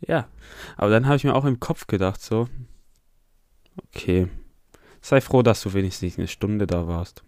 [0.00, 0.28] Ja.
[0.76, 2.48] Aber dann habe ich mir auch im Kopf gedacht, so,
[3.88, 4.28] okay,
[5.00, 7.22] sei froh, dass du wenigstens nicht eine Stunde da warst.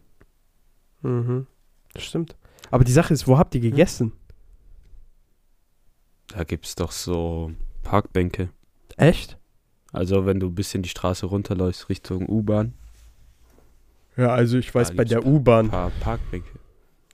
[1.02, 1.46] Mhm.
[1.92, 2.36] Das stimmt.
[2.70, 4.12] Aber die Sache ist, wo habt ihr gegessen?
[6.28, 8.50] Da gibt es doch so Parkbänke.
[8.96, 9.38] Echt?
[9.92, 12.74] Also, wenn du ein bisschen die Straße runterläufst Richtung U-Bahn,
[14.16, 16.57] Ja, also ich weiß bei der U-Bahn, ein paar Parkbänke.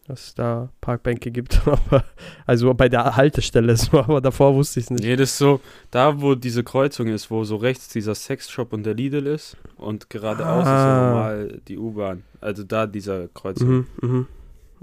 [0.06, 1.60] Dass es da Parkbänke gibt.
[1.66, 2.04] Aber,
[2.46, 5.02] also bei der Haltestelle so, aber davor wusste ich es nicht.
[5.04, 8.84] Nee, das ist so, da wo diese Kreuzung ist, wo so rechts dieser Sexshop und
[8.84, 10.82] der Lidl ist und geradeaus ist Ah.
[11.00, 12.22] so normal die U-Bahn.
[12.40, 14.26] Also da dieser Kreuzung, Mhm, mhm.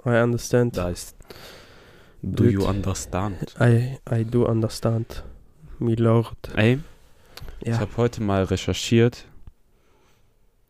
[0.06, 0.76] I understand.
[0.78, 1.16] da ist
[2.24, 2.54] Do Gut.
[2.54, 3.56] you understand?
[3.60, 5.24] I, I do understand,
[5.80, 6.36] my lord.
[6.56, 6.80] Ey,
[7.62, 7.80] ich Ja.
[7.80, 9.26] habe heute mal recherchiert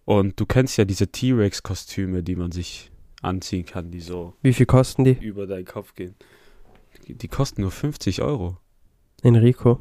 [0.05, 2.90] und du kennst ja diese T-Rex-Kostüme, die man sich
[3.21, 5.13] anziehen kann, die so Wie viel kosten die?
[5.13, 6.15] über deinen Kopf gehen.
[7.07, 8.57] Die, die kosten nur 50 Euro.
[9.23, 9.79] Enrico.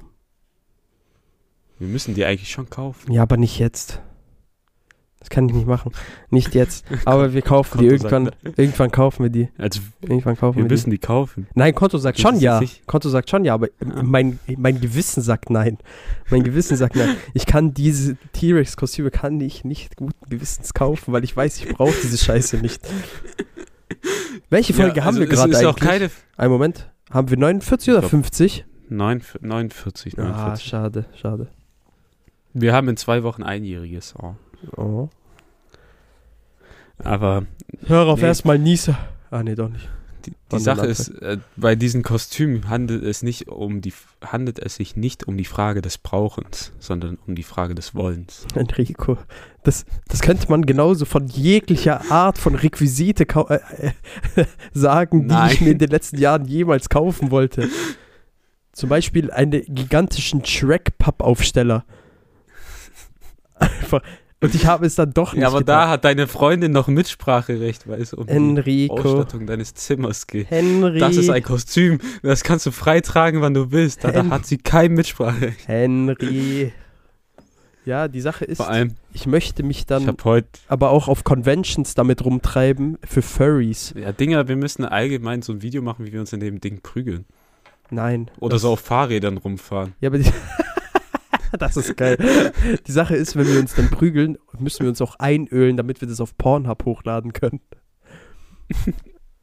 [1.79, 3.11] Wir müssen die eigentlich schon kaufen.
[3.12, 4.00] Ja, aber nicht jetzt.
[5.20, 5.92] Das kann ich nicht machen.
[6.30, 6.85] Nicht jetzt.
[7.04, 8.30] Aber wir kaufen die sagt irgendwann.
[8.56, 9.48] Irgendwann kaufen wir die.
[9.59, 10.72] Also Irgendwann kaufen wir wir, die.
[10.72, 11.46] müssen die kaufen.
[11.54, 12.61] Nein, Konto sagt Das schon ja.
[12.87, 14.02] Konto sagt schon ja, aber Ah.
[14.02, 15.76] mein, mein Gewissen sagt nein.
[16.30, 17.16] Mein Gewissen sagt nein.
[17.35, 21.94] Ich kann diese T-Rex-Kostüme kann ich nicht guten Gewissens kaufen, weil ich weiß, ich brauche
[22.02, 22.80] diese Scheiße nicht.
[24.48, 25.66] Welche Folge Ja, haben also wir es gerade eigentlich?
[25.66, 26.90] auch keine Einen Moment.
[27.11, 28.64] Haben wir 49 oder Ich glaub, 50?
[28.88, 30.66] 9, 49, Ah, 49.
[30.66, 31.48] schade, schade.
[32.54, 34.14] Wir haben in zwei Wochen einjähriges.
[34.20, 34.35] Oh.
[34.76, 35.08] Oh.
[36.98, 37.46] Aber
[37.86, 38.26] Hör auf Nee.
[38.26, 38.96] erstmal Niese.
[39.30, 39.88] Ah, nee, doch nicht.
[40.26, 44.74] die, die Sache ist, äh, bei diesen Kostümen handelt es nicht um die handelt es
[44.74, 48.46] sich nicht um die Frage des Brauchens, sondern um die Frage des Wollens.
[48.54, 49.16] Enrico.
[49.62, 53.60] Das, das könnte man genauso von jeglicher Art von Requisite äh,
[54.36, 54.44] äh,
[54.74, 55.52] sagen, die Nein.
[55.54, 57.68] ich mir in den letzten Jahren jemals kaufen wollte.
[58.72, 61.84] Zum Beispiel einen gigantischen Shrek-Pappaufsteller.
[63.54, 64.02] Einfach.
[64.42, 65.76] Und ich habe es dann doch nicht Ja, aber getan.
[65.81, 68.94] da hat deine Freundin noch Mitspracherecht, weil es um die Enrico.
[68.94, 70.50] Ausstattung deines Zimmers geht.
[70.50, 70.98] Henry.
[70.98, 74.03] Das ist ein Kostüm, das kannst du frei tragen, wann du willst.
[74.03, 75.68] Da, da hat sie kein Mitspracherecht.
[75.68, 76.72] Henry.
[77.85, 80.14] Ja, die Sache ist, Vor allem, ich möchte mich ich dann
[80.68, 83.94] aber auch auf Conventions damit rumtreiben für Furries.
[83.96, 86.81] ja Dinger, wir müssen allgemein so ein Video machen, wie wir uns in dem Ding
[86.83, 87.24] prügeln.
[87.90, 88.31] Nein.
[88.38, 89.94] Oder so auf Fahrrädern rumfahren.
[90.00, 90.31] Ja, aber die,
[91.58, 92.52] das ist geil.
[92.86, 96.08] Die Sache ist, wenn wir uns dann prügeln, müssen wir uns auch einölen, damit wir
[96.08, 97.60] das auf Pornhub hochladen können.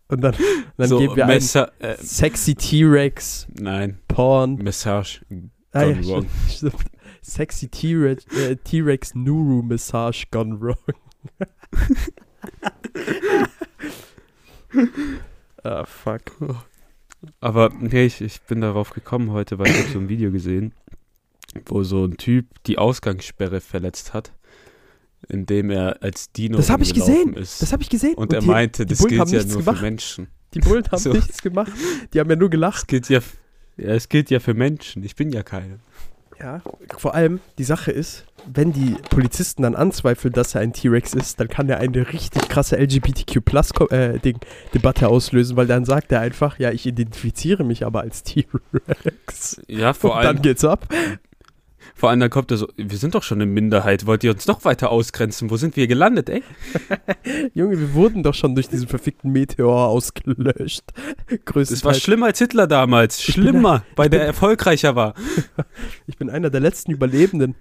[0.10, 0.36] Und dann,
[0.78, 4.56] dann so geben wir ein Messer, äh, sexy T-Rex, nein, Porn.
[4.56, 5.26] Message.
[5.74, 6.26] Ah, ja, gone wrong.
[6.50, 6.76] stimmt.
[7.22, 10.78] Sexy T-Rex äh, T-Rex Nuru Massage gone wrong.
[15.64, 16.22] ah, fuck.
[17.42, 20.74] Aber nee, ich, ich bin darauf gekommen heute, weil ich habe so ein Video gesehen,
[21.66, 24.32] wo so ein Typ die Ausgangssperre verletzt hat,
[25.30, 27.34] in dem er als Dino Das habe ich gesehen.
[27.34, 27.62] ist.
[27.62, 28.16] Das habe ich gesehen.
[28.16, 29.78] und er die, meinte, die das Bullen gilt ja nur gemacht.
[29.78, 30.28] für Menschen.
[30.54, 31.12] Die Bullen haben So.
[31.12, 31.72] nichts gemacht.
[32.14, 32.84] Die haben ja nur gelacht.
[32.84, 33.20] Es gilt ja,
[33.78, 35.04] ja, es gilt ja für Menschen.
[35.04, 35.80] Ich bin ja keiner.
[36.40, 36.62] Ja,
[37.00, 41.40] vor allem, die Sache ist, wenn die Polizisten dann anzweifeln, dass er ein T-Rex ist,
[41.40, 46.86] dann kann er eine richtig krasse LGBTQ-Plus-Debatte auslösen, weil dann sagt er einfach, ja, ich
[46.86, 49.62] identifiziere mich aber als T-Rex.
[49.68, 50.88] Ja, vor Und allem, dann geht's ab.
[51.98, 54.46] Vor allem dann kommt er so, wir sind doch schon eine Minderheit, wollt ihr uns
[54.48, 55.50] noch weiter ausgrenzen?
[55.50, 56.44] Wo sind wir gelandet, ey?
[57.54, 60.84] Junge, wir wurden doch schon durch diesen verfickten Meteor ausgelöscht.
[60.96, 62.02] Das war Größtenteils.
[62.02, 63.18] schlimmer als Hitler damals.
[63.26, 65.14] bin Schlimmer, weil ich der bin- erfolgreicher war.
[66.08, 67.56] Ich bin einer der letzten Überlebenden.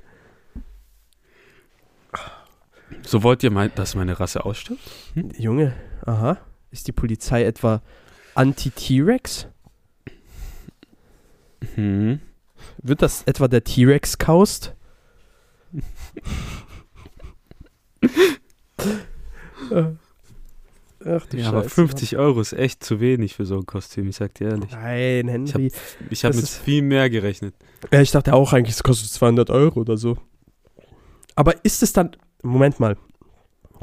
[3.02, 4.80] So wollt ihr meinen, dass meine Rasse ausstirbt?
[5.38, 5.72] Junge,
[6.04, 6.38] aha.
[6.70, 7.82] Ist die Polizei etwa
[8.34, 9.48] anti-T-Rex?
[11.74, 12.20] Hm.
[12.86, 14.74] Wird das etwa der T-Rex kaust?
[21.04, 24.08] Ach du Ja, aber Scheiße, 50 Euro ist echt zu wenig für so ein Kostüm,
[24.08, 24.70] ich sag dir ehrlich.
[24.70, 25.72] Nein, Henry.
[26.10, 27.54] Ich habe Das mit viel mehr gerechnet.
[27.92, 30.16] Ja, ich dachte auch eigentlich, es kostet 200 Euro oder so.
[31.34, 32.16] Aber ist es dann.
[32.42, 32.96] Moment mal.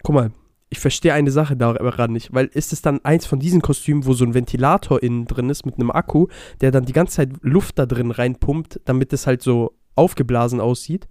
[0.01, 0.31] Guck mal.
[0.73, 4.13] Ich verstehe eine Sache daran nicht, weil ist es dann eins von diesen Kostümen, wo
[4.13, 6.29] so ein Ventilator innen drin ist mit einem Akku,
[6.61, 11.07] der dann die ganze Zeit Luft da drin reinpumpt, damit es halt so aufgeblasen aussieht?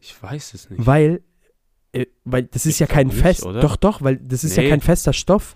[0.00, 0.86] Ich weiß es nicht.
[0.86, 1.20] Weil,
[1.92, 3.44] äh, weil das ist Ich ja kein nicht, Fest.
[3.44, 3.60] oder?
[3.60, 4.70] Doch, doch, weil das ist ja Nee.
[4.70, 5.54] kein fester Stoff.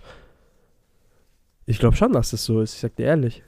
[1.65, 2.75] Ich glaube schon, dass das so ist.
[2.75, 3.41] Ich sag dir ehrlich.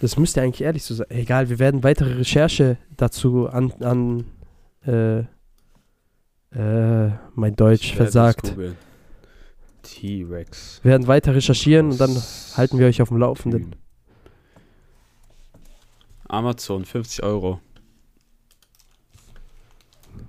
[0.00, 1.08] Das müsste eigentlich ehrlich so sein.
[1.10, 4.24] Egal, wir werden weitere Recherche dazu an, an
[4.86, 5.24] äh,
[6.54, 8.54] äh, mein Deutsch versagt.
[9.82, 10.80] T-Rex.
[10.82, 12.10] Wir werden weiter recherchieren und dann
[12.56, 13.76] halten wir euch auf dem Laufenden.
[16.28, 17.60] Amazon, 50 Euro.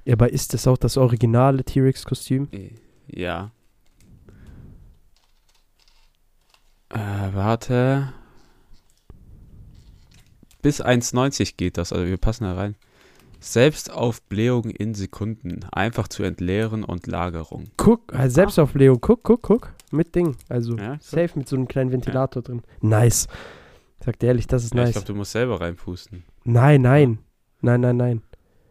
[0.04, 2.48] Ja, aber ist das auch das originale T-Rex-Kostüm?
[2.52, 2.72] Äh,
[3.08, 3.52] Ja.
[6.90, 6.98] Äh,
[7.34, 8.14] warte.
[10.62, 12.76] Bis 1,90 geht das, also wir passen da rein.
[13.40, 15.62] Selbstaufblähung in Sekunden.
[15.72, 17.66] Einfach zu entleeren und Lagerung.
[17.78, 19.74] Guck, äh, Selbstaufblähung, guck, guck, guck.
[19.92, 20.36] Mit Ding.
[20.50, 22.62] Also Ja, safe mit so einem kleinen Ventilator drin.
[22.82, 23.28] Nice.
[24.04, 24.94] Sagt ehrlich, das ist Ja, ich nice.
[24.94, 26.24] glaube, du musst selber reinpusten.
[26.44, 27.20] Nein, nein.
[27.62, 28.22] Nein, nein, nein.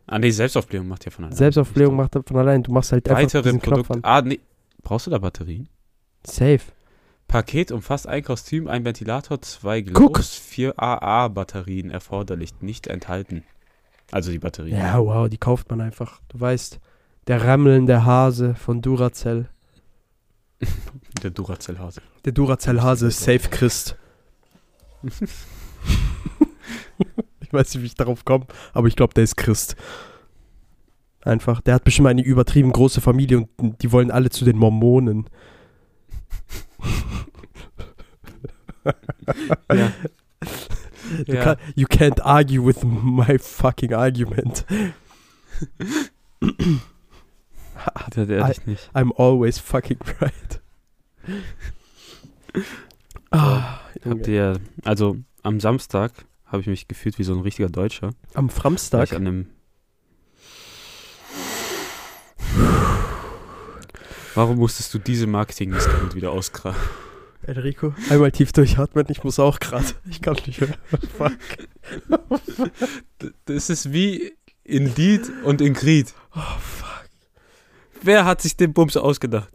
[0.06, 1.36] Ah, nee, Selbstaufblähung macht ja von alleine.
[1.36, 2.62] Selbstaufblähung macht von allein.
[2.62, 4.00] Du machst halt einfach Weitere Produkte.
[4.02, 4.40] Ah, nee.
[4.82, 5.68] Brauchst du da Batterien?
[6.26, 6.60] Safe.
[7.26, 9.80] Paket umfasst ein Kostüm, ein Ventilator, zwei.
[9.80, 13.44] Glows, vier AA-Batterien erforderlich, nicht enthalten.
[14.10, 14.78] Also die Batterien.
[14.78, 16.20] Ja, wow, die kauft man einfach.
[16.28, 16.80] Du weißt,
[17.26, 19.48] der rammelnde Hase von Duracell.
[21.22, 22.02] Der Duracell-Hase.
[22.24, 23.96] Der Duracell-Hase ist safe Christ.
[27.40, 29.76] ich weiß nicht, wie ich darauf komme, aber ich glaube, der ist Christ.
[31.22, 31.60] Einfach.
[31.60, 35.30] Der hat bestimmt eine übertrieben große Familie und die wollen alle zu den Mormonen.
[39.72, 39.92] Ja.
[41.26, 41.42] Du Ja.
[41.42, 44.64] kann, you can't argue with my fucking argument.
[48.10, 48.90] Das ehrlich nicht.
[48.94, 50.60] I'm always fucking right.
[53.30, 54.28] ah, Habt Junge.
[54.28, 56.12] ihr, also am Samstag
[56.46, 58.10] habe ich mich gefühlt wie so ein richtiger Deutscher.
[58.34, 59.12] Am Framstag.
[59.12, 59.46] an einem
[64.34, 66.80] Warum musstest du diese Marketing-Missgeburt wieder ausgraben?
[67.46, 69.86] Enrico, einmal tief durchatmen, ich muss auch gerade.
[70.10, 70.76] Ich kann nicht mehr.
[71.16, 71.38] Fuck.
[73.44, 74.32] Das ist wie
[74.64, 76.14] Indeed und Ingrid.
[76.34, 77.08] Oh, fuck.
[78.02, 79.50] Wer hat sich den Bums ausgedacht?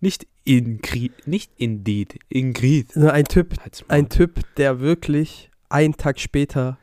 [0.00, 2.94] Nicht Ingrid, nicht Indeed, Ingrid.
[2.96, 3.54] Nur Ein Typ,
[3.88, 6.78] ein Typ, der wirklich einen Tag später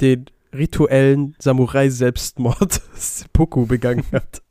[0.00, 4.42] den rituellen Samurai-Selbstmord Seppuku begangen hat.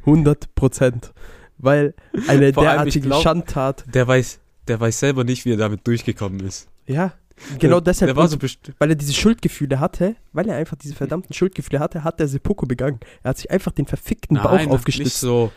[0.00, 1.12] 100 Prozent.
[1.58, 1.94] Weil
[2.28, 3.84] eine Vor derartige glaub- Schandtat.
[3.94, 6.68] Der weiß, der weiß selber nicht, wie er damit durchgekommen ist.
[6.86, 7.14] Ja,
[7.58, 8.08] genau der, deshalb.
[8.10, 8.36] Der war so
[8.78, 12.66] weil er diese Schuldgefühle hatte, weil er einfach diese verdammten Schuldgefühle hatte, hat er Seppuku
[12.66, 13.00] begangen.
[13.22, 15.20] Er hat sich einfach den verfickten Bauch Nein, nicht aufgeschlitzt.
[15.20, 15.50] so.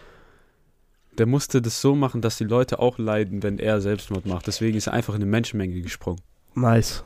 [1.18, 4.48] Der musste das so machen, dass die Leute auch leiden, wenn er Selbstmord macht.
[4.48, 6.22] Deswegen ist er einfach in eine Menschenmenge gesprungen.
[6.56, 7.04] Nice.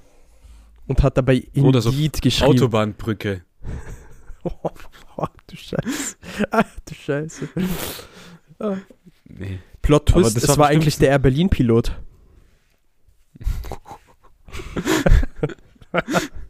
[0.86, 2.52] Und hat dabei Indeed Oder so geschrieben.
[2.52, 3.42] Autobahnbrücke.
[4.44, 4.52] Oh,
[5.18, 6.16] oh, du Scheiße.
[6.52, 7.50] Ah, du Scheiße.
[9.26, 9.60] Nee.
[9.82, 12.00] Plot Twist, das es war war eigentlich der Air Berlin Pilot.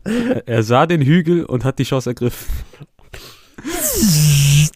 [0.05, 2.47] Er- Er sah den Hügel und hat die Chance ergriffen.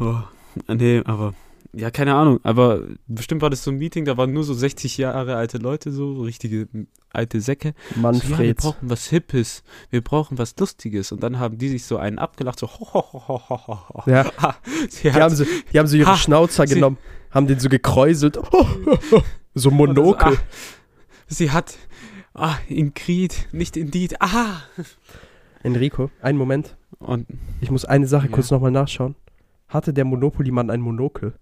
[0.00, 0.18] Oh,
[0.66, 1.34] nee, aber
[1.76, 4.96] ja, keine Ahnung, aber bestimmt war das so ein Meeting, da waren nur so 60
[4.98, 6.68] Jahre alte Leute, so richtige
[7.10, 7.74] alte Säcke.
[7.90, 8.56] So, ja, wir Manfred.
[8.58, 11.12] brauchen was Hippes, wir brauchen was Lustiges.
[11.12, 13.88] Und dann haben die sich so einen abgelacht, so ho, ho, ho, ho, ho, ho,
[14.06, 14.10] ho.
[14.10, 14.30] Ja.
[14.38, 14.54] Ah,
[14.88, 16.98] Sie Die hat- haben, so, die haben so ihre Ha, Schnauzer sie- genommen,
[17.30, 18.38] haben den so gekräuselt.
[19.54, 20.32] so Monokel.
[20.32, 20.42] So, ah,
[21.28, 21.76] sie hat
[22.34, 24.20] ah, in Creed, nicht in Deed.
[24.20, 24.62] Ah!
[25.62, 26.76] Enrico, einen Moment.
[26.98, 27.26] Und
[27.60, 28.32] Ich muss eine Sache Ja.
[28.32, 29.14] kurz nochmal nachschauen.
[29.68, 31.34] Hatte der Monopoly-Mann ein Monokel?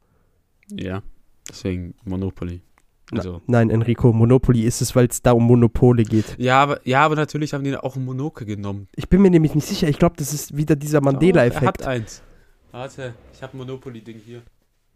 [0.78, 1.02] Ja,
[1.48, 2.62] deswegen Monopoly.
[3.10, 3.42] Also.
[3.46, 6.34] Nein, Enrico, Monopoly ist es, weil es da um Monopole geht.
[6.38, 8.88] Ja, aber, ja, aber natürlich haben die auch ein Monokel genommen.
[8.96, 9.86] Ich bin mir nämlich nicht sicher.
[9.88, 11.66] Ich glaube, das ist wieder dieser Oh, er Mandela-Effekt.
[11.66, 12.22] hat eins.
[12.70, 14.40] Warte, ich habe ein Monopoly-Ding hier.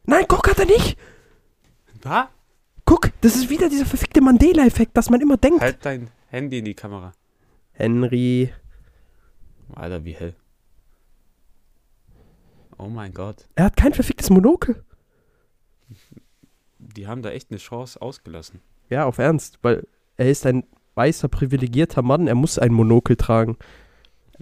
[0.07, 0.97] Nein, guck, hat er nicht.
[2.03, 2.29] Was?
[2.87, 5.61] Guck, das ist wieder dieser verfickte Mandela-Effekt, dass man immer denkt.
[5.61, 7.13] Halt dein Handy in die Kamera.
[7.73, 8.51] Henry.
[9.75, 10.35] Alter, wie hell.
[12.79, 13.47] Oh mein Gott.
[13.57, 14.83] Er hat kein verficktes Monokel.
[16.97, 18.61] Die haben da echt eine Chance ausgelassen.
[18.89, 22.27] Ja, auf Ernst, weil er ist ein weißer, privilegierter Mann.
[22.27, 23.57] Er muss ein Monokel tragen.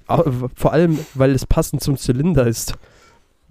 [0.07, 2.75] Vor allem, weil es passend zum Zylinder ist.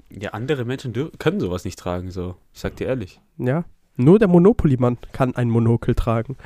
[0.10, 2.36] Ja, andere Menschen können sowas nicht tragen, so.
[2.54, 3.20] Ich sag dir ehrlich.
[3.38, 3.66] Ja.
[3.96, 6.38] Nur der Monopoly-Mann kann ein Monokel tragen.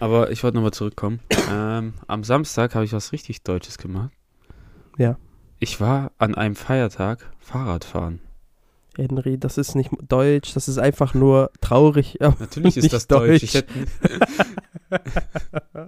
[0.00, 1.20] Aber ich wollte nochmal zurückkommen.
[1.50, 4.10] ähm, am Samstag habe ich was richtig Deutsches gemacht.
[4.98, 5.16] Ja.
[5.60, 8.20] Ich war an einem Feiertag Fahrradfahren.
[8.96, 12.18] Henry, das ist nicht deutsch, das ist einfach nur traurig.
[12.20, 13.42] Natürlich ist das Deutsch.
[13.42, 13.64] Ich deutsch.
[14.90, 15.02] hätte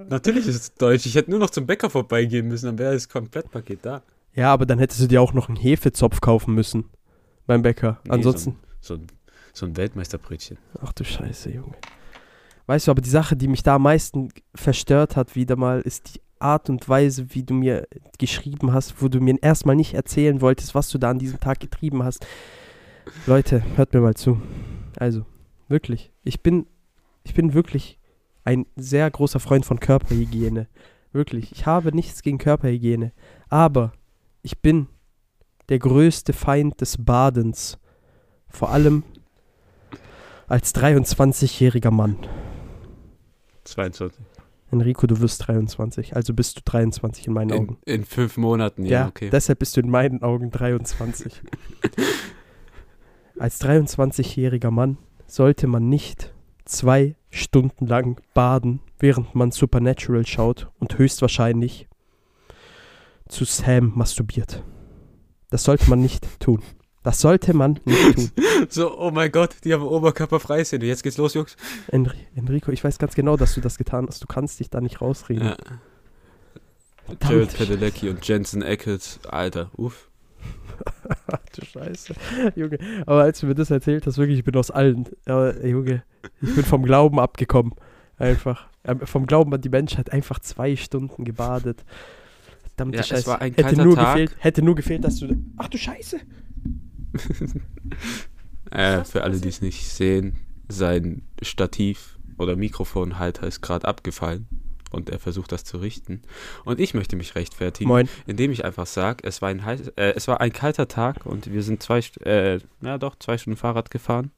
[0.09, 1.07] Natürlich ist es Deutsch.
[1.07, 4.03] Ich hätte nur noch zum Bäcker vorbeigehen müssen, dann wäre das Komplettpaket da.
[4.35, 6.87] Ja, aber dann hättest du dir auch noch einen Hefezopf kaufen müssen
[7.47, 8.01] beim Bäcker.
[8.05, 8.57] Nee, Ansonsten.
[8.81, 9.07] So ein,
[9.53, 10.59] so ein Weltmeisterbrötchen.
[10.81, 11.75] Ach du Scheiße, Junge.
[12.67, 16.15] Weißt du, aber die Sache, die mich da am meisten verstört hat, wieder mal, ist
[16.15, 17.87] die Art und Weise, wie du mir
[18.19, 21.61] geschrieben hast, wo du mir erstmal nicht erzählen wolltest, was du da an diesem Tag
[21.61, 22.27] getrieben hast.
[23.27, 24.41] Leute, hört mir mal zu.
[24.99, 25.25] Also,
[25.69, 26.13] wirklich.
[26.23, 26.67] Ich bin,
[27.23, 27.99] ich bin wirklich
[28.45, 30.69] ein sehr großer Freund von Körperhygiene.
[31.13, 31.53] Wirklich.
[31.53, 33.13] Ich habe nichts gegen Körperhygiene.
[33.49, 33.93] Aber
[34.43, 34.89] ich bin
[35.69, 37.79] der größte Feind des Badens.
[38.49, 39.03] Vor allem
[40.47, 42.17] als 23-jähriger Mann.
[43.65, 44.23] 22.
[44.71, 47.79] Enrico, du wirst 23, also bist du 23 in meinen In, Augen.
[47.85, 49.31] in fünf Monaten, ja, okay.
[49.31, 51.43] deshalb bist du in meinen Augen 23.
[53.39, 56.33] Als 23-jähriger Mann sollte man nicht
[56.65, 61.89] zwei Stunden lang baden, während man Supernatural schaut und höchstwahrscheinlich
[63.29, 64.63] zu Sam masturbiert.
[65.51, 66.63] Das sollte man nicht tun.
[67.03, 68.31] Das sollte man nicht tun.
[68.71, 70.87] So, oh mein Gott, die haben oberkörperfreie Szene.
[70.87, 71.57] Jetzt geht's los, Jungs.
[71.89, 74.23] Enri Enrico, ich weiß ganz genau, dass du das getan hast.
[74.23, 75.49] Du kannst dich da nicht rausreden.
[75.49, 75.57] Ja.
[77.29, 80.09] Jared Padalecki und Jensen Ackles, Alter, uff.
[81.27, 82.15] Ach du Scheiße.
[82.57, 85.07] Junge, aber als du mir das erzählt hast, wirklich, ich bin aus allen.
[85.27, 86.03] Aber, Junge,
[86.41, 87.75] ich bin vom Glauben abgekommen.
[88.19, 88.69] Einfach.
[88.85, 91.85] Ähm, vom Glauben an die Menschheit einfach zwei Stunden gebadet.
[92.63, 93.27] Verdammte Ja, es Scheiße.
[93.27, 94.15] war ein hätte, nur Tag.
[94.15, 95.37] gefehlt, hätte nur gefehlt, dass du.
[95.57, 96.19] Ach du Scheiße.
[98.71, 100.37] Äh, für alle, die es nicht sehen,
[100.69, 104.49] sein Stativ oder Mikrofonhalter ist gerade abgefallen
[104.95, 106.23] und er versucht das zu richten.
[106.65, 108.09] Und ich möchte mich rechtfertigen, Moin.
[108.27, 111.53] indem ich einfach sage, es war ein heiß, äh, es war ein kalter Tag und
[111.53, 114.31] wir sind zwei, äh, ja doch zwei Stunden Fahrrad gefahren.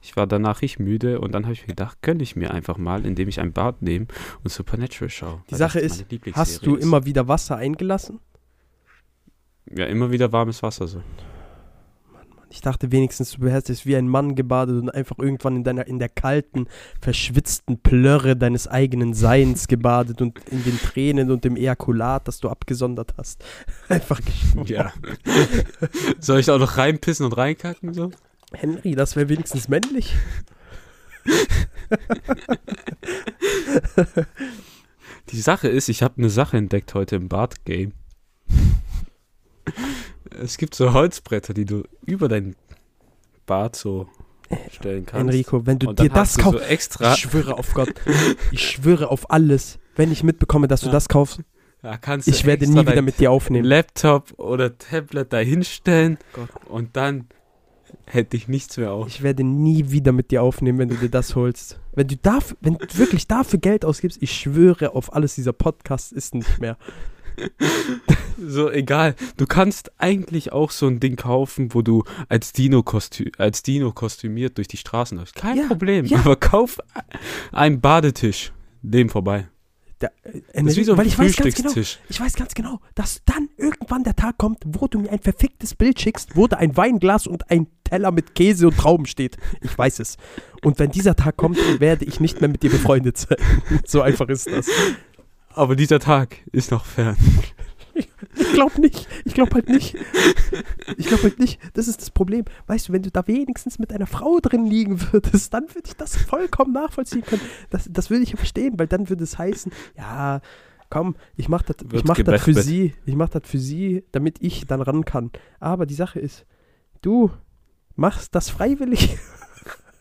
[0.00, 2.76] Ich war danach richtig müde und dann habe ich mir gedacht, gönne ich mir einfach
[2.76, 4.06] mal, indem ich ein Bad nehme
[4.42, 5.42] und Supernatural schaue.
[5.48, 6.84] Die Sache ist, Hast du ist.
[6.84, 8.20] immer wieder Wasser eingelassen?
[9.74, 11.02] ja immer wieder warmes Wasser so.
[12.54, 15.98] Ich dachte wenigstens, du hättest wie ein Mann gebadet und einfach irgendwann in deiner in
[15.98, 16.68] der kalten,
[17.00, 22.48] verschwitzten Plörre deines eigenen Seins gebadet und in den Tränen und dem Ejakulat, das du
[22.48, 23.44] abgesondert hast,
[23.88, 24.68] einfach geschwommen.
[24.68, 24.92] Ja.
[26.20, 28.12] Soll ich auch noch reinpissen und reinkacken so?
[28.52, 30.14] Henry, das wäre wenigstens männlich.
[35.30, 37.94] Die Sache ist, ich habe eine Sache entdeckt heute im Bart-Game.
[40.42, 42.56] Es gibt so Holzbretter, die du über dein
[43.46, 44.08] Bart so
[44.70, 45.28] stellen kannst.
[45.32, 47.92] Enrico, wenn du dir das kaufst, so extra, ich schwöre auf Gott,
[48.52, 50.92] ich schwöre auf alles, wenn ich mitbekomme, dass du Ja.
[50.92, 51.40] das kaufst,
[51.82, 53.64] da kannst du ich werde nie wieder mit dir aufnehmen.
[53.66, 56.48] Laptop oder Tablet da hinstellen Gott.
[56.68, 57.26] und dann
[58.06, 59.06] hätte ich nichts mehr auf.
[59.08, 61.80] Ich werde nie wieder mit dir aufnehmen, wenn du dir das holst.
[61.94, 66.12] Wenn du dafür, wenn du wirklich dafür Geld ausgibst, ich schwöre auf alles, dieser Podcast
[66.12, 66.76] ist nicht mehr.
[68.36, 69.14] So, egal.
[69.36, 73.92] Du kannst eigentlich auch so ein Ding kaufen, wo du als Dino, kostü als Dino
[73.92, 75.36] kostümiert durch die Straßen läufst.
[75.36, 76.04] Kein Ja, Problem.
[76.04, 76.18] ja.
[76.18, 76.78] Aber kauf
[77.52, 78.52] einen Badetisch.
[78.82, 79.46] Dem vorbei.
[80.00, 82.00] Da, äh, Das ist wie so ein weil ich weiß ganz genau, Frühstückstisch.
[82.10, 85.74] ich weiß ganz genau, dass dann irgendwann der Tag kommt, wo du mir ein verficktes
[85.74, 89.38] Bild schickst, wo da ein Weinglas und ein Teller mit Käse und Trauben steht.
[89.62, 90.16] Ich weiß es.
[90.62, 93.38] Und wenn dieser Tag kommt, werde ich nicht mehr mit dir befreundet sein.
[93.86, 94.66] So einfach ist das.
[95.54, 97.16] Aber dieser Tag ist noch fern.
[97.94, 99.06] Ich glaube nicht.
[99.24, 99.94] Ich glaube halt nicht.
[100.96, 101.60] Ich glaube halt nicht.
[101.74, 102.44] Das ist das Problem.
[102.66, 105.96] Weißt du, wenn du da wenigstens mit einer Frau drin liegen würdest, dann würde ich
[105.96, 107.42] das vollkommen nachvollziehen können.
[107.70, 110.40] Das, das würde ich ja verstehen, weil dann würde es heißen, ja,
[110.90, 112.94] komm, ich mache das, ich mach das für sie.
[113.06, 115.30] Ich mache das für sie, damit ich dann ran kann.
[115.60, 116.46] Aber die Sache ist,
[117.00, 117.30] du
[117.94, 119.16] machst das freiwillig.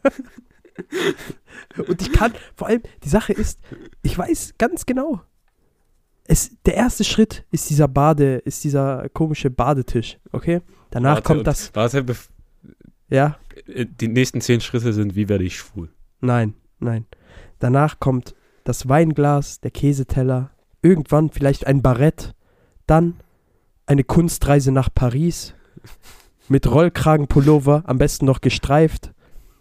[1.87, 3.59] Und ich kann, vor allem, die Sache ist,
[4.01, 5.21] ich weiß ganz genau,
[6.25, 10.61] es, der erste Schritt ist dieser Bade, ist dieser komische Badetisch, okay?
[10.89, 12.05] Danach Warte, kommt das, Warte,
[13.09, 15.89] ja, äh, die nächsten zehn Schritte sind, wie werde ich schwul?
[16.21, 17.05] nein, nein.
[17.59, 20.51] Danach kommt das Weinglas, der Käseteller,
[20.81, 22.33] irgendwann vielleicht ein Barett,
[22.87, 23.15] dann
[23.85, 25.53] eine Kunstreise nach Paris
[26.49, 29.13] mit Rollkragenpullover, am besten noch gestreift.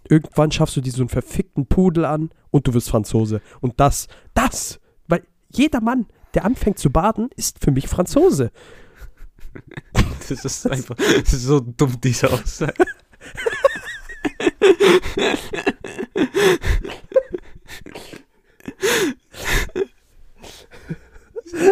[0.09, 3.41] Irgendwann schaffst du dir so einen verfickten Pudel an und du wirst Franzose.
[3.61, 8.51] Und das, das, weil jeder Mann, der anfängt zu baden, ist für mich Franzose.
[10.29, 12.87] Das ist einfach das ist so dumm, diese Aussage.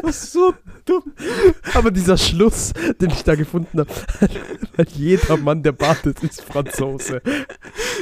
[0.02, 0.54] Das ist so
[0.84, 1.02] dumm.
[1.74, 3.90] Aber dieser Schluss, den ich da gefunden habe,
[4.76, 7.22] weil jeder Mann, der badet, ist Franzose.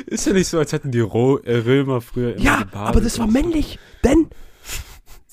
[0.07, 3.19] Ist ja nicht so, als hätten die äh, Römer früher immer Ja, gebadet aber das
[3.19, 4.28] war männlich, denn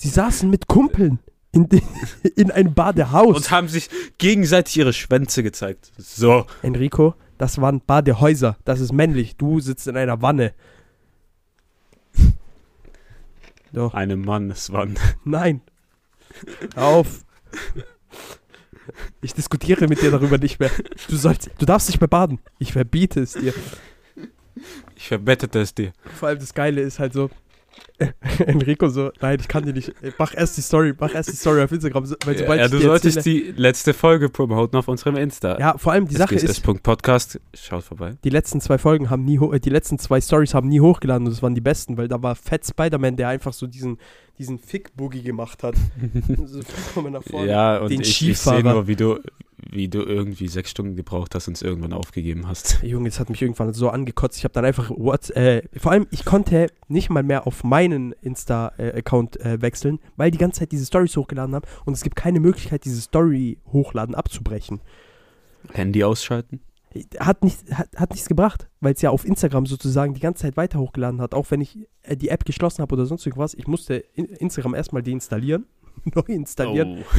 [0.05, 1.17] sie saßen mit Kumpeln
[1.51, 1.81] in, de-
[2.35, 3.35] in einem Badehaus.
[3.35, 3.89] Und haben sich
[4.19, 5.91] gegenseitig ihre Schwänze gezeigt.
[5.97, 6.45] So.
[6.61, 9.35] Enrico, das waren Badehäuser, das ist männlich.
[9.35, 10.53] Du sitzt in einer Wanne.
[13.73, 14.99] Doch, Eine Manneswand.
[15.23, 15.61] nein.
[16.75, 17.25] Hör Auf.
[19.21, 20.69] Ich diskutiere mit dir darüber nicht mehr.
[21.09, 22.39] Du sollst, du darfst nicht mehr baden.
[22.59, 23.53] Ich verbiete es dir.
[24.95, 25.91] Ich verbettete es dir.
[26.15, 27.29] Vor allem das Geile ist halt so,
[28.45, 31.61] Enrico so, nein, ich kann dir nicht, mach erst die Story, mach erst die Story
[31.61, 35.15] auf Instagram, weil sobald ja, ich du solltest erzähle, die letzte Folge promoten auf unserem
[35.15, 35.57] Insta.
[35.59, 37.39] ja, vor allem die Sache ist, Podcast.
[37.53, 38.17] Schaut vorbei.
[38.23, 41.33] die letzten zwei Folgen haben nie, äh, die letzten zwei Stories haben nie hochgeladen und
[41.33, 43.97] das waren die besten, weil da war Fett Spider-Man, der einfach so diesen,
[44.37, 45.75] diesen Fick-Boogie gemacht hat.
[46.45, 46.59] so
[47.09, 47.49] nach vorne.
[47.49, 49.19] Ja, und Den ich, ich sehe nur, wie du,
[49.75, 52.79] wie du irgendwie sechs Stunden gebraucht hast und es irgendwann aufgegeben hast.
[52.83, 54.37] Junge, das hat mich irgendwann so angekotzt.
[54.37, 58.13] Ich habe dann einfach What, äh, vor allem, ich konnte nicht mal mehr auf meinen
[58.21, 62.39] Insta-Account äh, wechseln, weil die ganze Zeit diese Stories hochgeladen haben und es gibt keine
[62.39, 64.81] Möglichkeit, diese Story hochladen abzubrechen.
[65.73, 66.61] Handy ausschalten?
[67.19, 70.55] Hat, nicht, hat, hat nichts gebracht, weil es ja auf Instagram sozusagen die ganze Zeit
[70.55, 73.53] weiter hochgeladen hat, auch wenn ich äh, die App geschlossen habe oder sonst irgendwas.
[73.53, 75.65] Ich musste in, Instagram erstmal deinstallieren,
[76.15, 77.17] neu installieren Oh.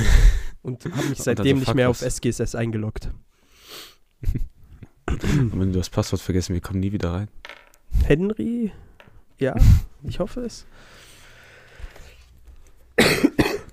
[0.63, 2.03] und habe mich seitdem nicht mehr was.
[2.03, 3.11] auf SGSS eingeloggt.
[5.09, 7.29] Und wenn du das Passwort vergessen, wir kommen nie wieder rein.
[8.05, 8.73] Henry?
[9.39, 9.55] Ja,
[10.03, 10.67] ich hoffe es.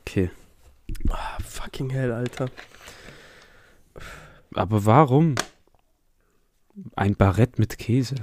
[0.01, 0.30] Okay.
[1.10, 2.49] Ah, fucking hell, Alter.
[4.54, 5.36] Aber warum
[6.95, 8.16] ein Barett mit Käse?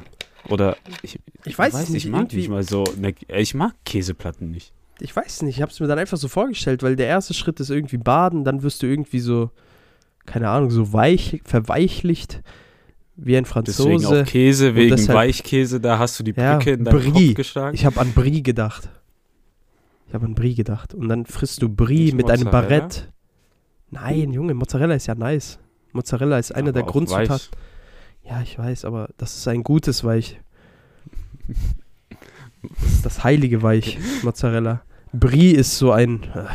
[0.48, 2.84] Oder ich, Ich weiß es nicht, Ich mag irgendwie- nicht mal so.
[2.96, 4.72] Ne, ich mag Käseplatten nicht.
[5.00, 7.58] Ich weiß nicht, ich habe es mir dann einfach so vorgestellt, weil der erste Schritt
[7.60, 9.50] ist irgendwie baden, dann wirst du irgendwie so,
[10.26, 12.42] keine Ahnung, so weich, verweichlicht
[13.16, 14.22] wie ein Deswegen Franzose.
[14.22, 17.28] auch Käse, wegen deshalb- Weichkäse, da hast du die Ja, Brücke in deinen Brie.
[17.28, 17.74] Kopf geschlagen.
[17.74, 18.88] Ich habe an Brie gedacht.
[20.08, 20.94] Ich habe an Brie gedacht.
[20.94, 22.50] Und dann frisst du Brie Nicht mit einem?
[22.50, 23.10] Barett.
[23.90, 25.58] Nein, Junge, Mozzarella ist ja nice.
[25.92, 27.48] Mozzarella ist eine Aber der Grundzutaten.
[28.24, 30.40] Ja, ich weiß, aber das ist ein gutes Weich.
[32.62, 34.82] Das ist das heilige Weich, Mozzarella.
[35.12, 36.46] Brie ist so ein, äh,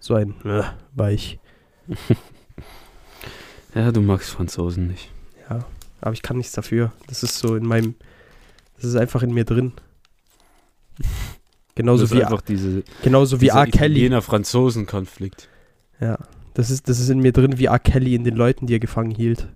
[0.00, 0.62] so ein äh,
[0.94, 1.38] Weich.
[3.74, 5.10] Ja, du magst Franzosen nicht.
[5.50, 5.64] Ja,
[6.00, 6.92] aber ich kann nichts dafür.
[7.08, 7.96] Das ist so in meinem,
[8.76, 9.72] das ist einfach in mir drin.
[11.74, 13.66] Genauso das wie, einfach diese, genauso wie R.
[13.66, 14.04] Kelly.
[14.04, 15.48] Italiener-Franzosen-Konflikt.
[15.98, 16.18] Ja,
[16.54, 17.80] das ist, das ist in mir drin wie R.
[17.80, 19.48] Kelly in den Leuten, die er gefangen hielt.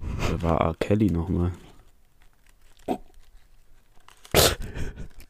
[0.00, 0.74] Wer war R.
[0.80, 1.52] Kelly nochmal?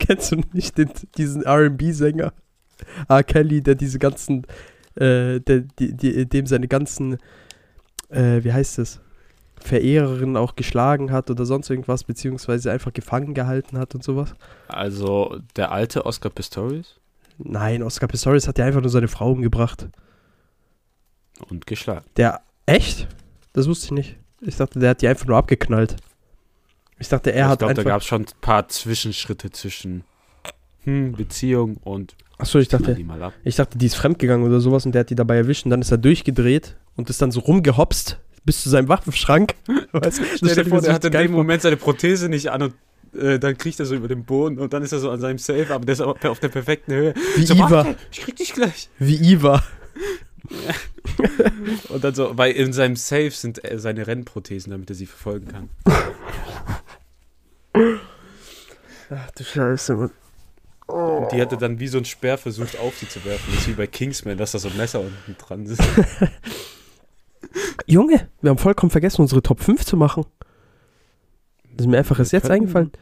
[0.08, 2.32] Kennst du nicht den, diesen R&B-Sänger?
[3.08, 3.22] R.
[3.24, 4.44] Kelly, der diese ganzen,
[4.94, 7.18] äh, der, die, die, dem seine ganzen,
[8.08, 9.00] äh, wie heißt es,
[9.60, 14.34] Verehrerinnen auch geschlagen hat oder sonst irgendwas, beziehungsweise einfach gefangen gehalten hat und sowas?
[14.68, 16.98] Also der alte Oscar Pistorius
[17.38, 19.88] Nein, Oscar Pistorius hat ja einfach nur seine Frau umgebracht.
[21.48, 22.04] und geschlagen.
[22.16, 23.06] Der, echt?
[23.52, 24.16] Das wusste ich nicht.
[24.40, 25.96] Ich dachte, der hat die einfach nur abgeknallt.
[26.98, 27.90] Ich dachte, er ich hat glaube, da einfach...
[27.90, 30.04] gab es schon ein paar Zwischenschritte zwischen
[30.84, 32.96] hm, Beziehung und Achso, ich dachte,
[33.42, 35.80] ich dachte, die ist fremdgegangen oder sowas und der hat die dabei erwischt und dann
[35.80, 39.54] ist er durchgedreht und ist dann so rumgehopst, bis zu seinem Waffenschrank.
[39.92, 41.32] Weißt, Stell dir vor, der hat in dem.
[41.32, 42.74] Moment seine Prothese nicht an und
[43.20, 45.38] äh, dann kriecht er so über den Boden und dann ist er so an seinem
[45.38, 47.14] Safe, aber der ist auf auf der perfekten Höhe.
[47.36, 47.70] Wie so, Iva.
[47.70, 48.88] warte, ich krieg dich gleich.
[49.00, 49.62] Wie Iva.
[51.88, 55.48] Und dann so, weil in seinem Safe sind äh, seine Rennprothesen, damit er sie verfolgen
[55.48, 55.68] kann.
[57.74, 60.10] Ach du Scheiße, Mann.
[60.86, 63.44] Und die hatte dann wie so ein Speer versucht auf sie zu werfen.
[63.52, 65.80] Das ist wie bei Kingsman, dass da so Messer unten dran sind.
[67.86, 70.24] Junge, wir haben vollkommen vergessen, unsere Top 5 zu machen.
[71.74, 72.92] Das ist mir einfach erst jetzt können- eingefallen.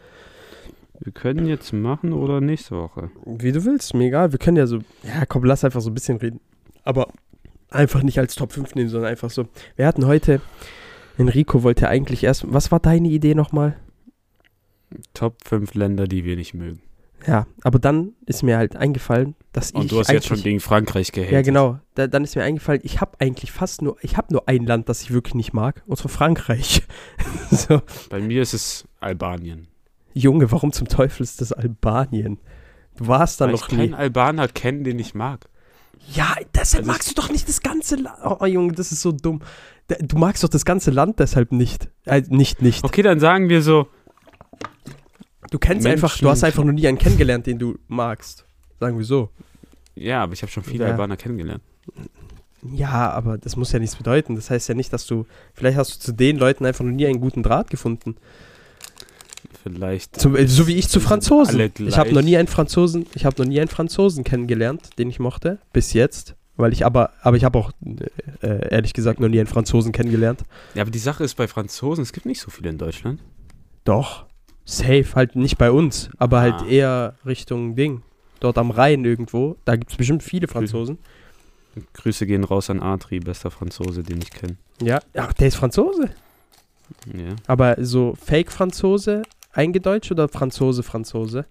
[0.99, 3.11] Wir können jetzt machen oder nächste Woche.
[3.27, 4.33] Wie du willst, mir egal.
[4.33, 4.79] Wir können ja so.
[5.03, 6.41] Ja, komm, lass einfach so ein bisschen reden.
[6.85, 7.09] Aber
[7.71, 9.47] einfach nicht als Top 5 nehmen, sondern einfach so.
[9.77, 10.41] Wir hatten heute.
[11.19, 12.51] Enrico wollte eigentlich erst.
[12.53, 13.77] Was war deine Idee nochmal?
[15.15, 16.81] Top 5 Länder, die wir nicht mögen.
[17.27, 19.75] Ja, aber dann ist mir halt eingefallen, dass ich.
[19.75, 21.33] Und du hast jetzt schon gegen Frankreich gehatet.
[21.33, 21.81] Ja, genau.
[21.95, 23.97] Da, dann ist mir eingefallen, ich habe eigentlich fast nur.
[24.03, 25.83] Ich habe nur ein Land, das ich wirklich nicht mag.
[25.87, 26.83] Und zwar Frankreich.
[27.51, 27.83] so.
[28.11, 29.67] Bei mir ist es Albanien.
[30.13, 32.39] Junge, warum zum Teufel ist das Albanien?
[32.97, 33.79] Du warst da Weil noch ich nie.
[33.79, 35.47] keinen Albaner kenne, den ich mag.
[36.15, 38.17] Ja, deshalb Also magst du doch nicht das ganze Land.
[38.25, 39.43] Oh, Junge, das ist so dumm.
[40.01, 41.89] Du magst doch das ganze Land deshalb nicht.
[42.05, 42.85] Äh, nicht, nicht.
[42.85, 43.89] Okay, dann sagen wir so,
[45.51, 48.45] Du kennst Menschen- einfach, du hast einfach noch nie einen kennengelernt, den du magst.
[48.81, 49.31] Sagen wir so.
[49.95, 50.91] ja, aber ich habe schon viele Ja.
[50.91, 51.63] Albaner kennengelernt.
[52.75, 54.35] Ja, aber das muss ja nichts bedeuten.
[54.35, 55.27] Das heißt ja nicht, dass du.
[55.55, 58.17] Vielleicht hast du zu den Leuten einfach noch nie einen guten Draht gefunden.
[59.63, 60.21] Vielleicht.
[60.21, 61.73] Zum, äh, so wie ich zu Franzosen.
[61.79, 65.19] Ich habe noch nie einen Franzosen, ich habe noch nie einen Franzosen kennengelernt, den ich
[65.19, 66.35] mochte, bis jetzt.
[66.57, 67.71] Weil ich aber, aber ich habe auch
[68.43, 70.43] äh, ehrlich gesagt noch nie einen Franzosen kennengelernt.
[70.75, 73.21] Ja, aber die Sache ist bei Franzosen, es gibt nicht so viele in Deutschland.
[73.85, 74.25] Doch.
[74.69, 76.41] Safe, halt nicht bei uns, aber Ah.
[76.43, 78.03] halt eher Richtung Ding.
[78.41, 79.57] Dort am Rhein irgendwo.
[79.65, 80.99] Da gibt es bestimmt viele Franzosen.
[81.95, 84.57] Grüße gehen raus an Adri, bester Franzose, den ich kenne.
[84.83, 84.99] Ja.
[85.17, 86.11] Ach, der ist Franzose.
[87.07, 87.37] Ja.
[87.47, 91.47] Aber so Fake-Franzose, eingedeutscht oder Franzose-Franzose?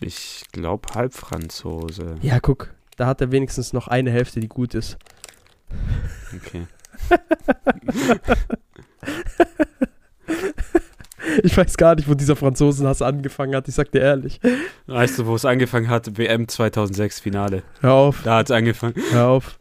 [0.00, 2.16] Ich glaube Halbfranzose.
[2.22, 2.70] Ja, guck.
[2.96, 4.98] Da hat er wenigstens noch eine Hälfte, die gut ist.
[6.34, 6.66] Okay.
[11.42, 14.40] Ich weiß gar nicht, wo dieser Franzosenhass angefangen hat, ich sag dir ehrlich.
[14.86, 16.18] Weißt du, wo es angefangen hat?
[16.18, 17.62] WM 2006 Finale.
[17.80, 18.94] Hör auf, Da hat es angefangen.
[19.10, 19.58] hör auf,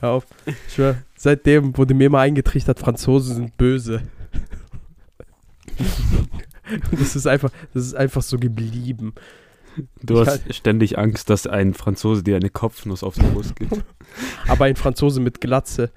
[0.00, 0.26] hör auf.
[0.46, 4.02] Ich schwör, seitdem wurde mir immer eingetrichtert, Franzosen sind böse.
[6.90, 9.14] Und das ist einfach, das ist einfach so geblieben.
[10.02, 13.72] Du hast ständig Angst, dass ein Franzose dir eine Kopfnuss auf die Brust gibt.
[14.48, 15.90] Aber ein Franzose mit Glatze,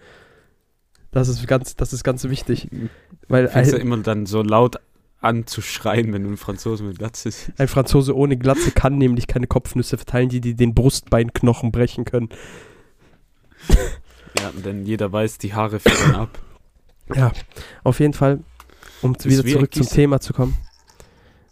[1.15, 2.67] das ist ganz, das ist ganz wichtig.
[3.29, 4.75] Weil Fängst ein, immer dann so laut
[5.21, 7.51] an zu schreien, wenn du einen Franzosen mit Glatze siehst.
[7.57, 12.29] ein Franzose ohne Glatze kann nämlich keine Kopfnüsse verteilen, die, die den Brustbeinknochen brechen können.
[14.39, 16.37] Ja, denn jeder weiß, die Haare fällen ab.
[17.15, 17.31] Ja,
[17.83, 18.41] auf jeden Fall,
[19.01, 19.87] um wieder wie zurück zum.
[19.87, 20.57] Thema zu kommen.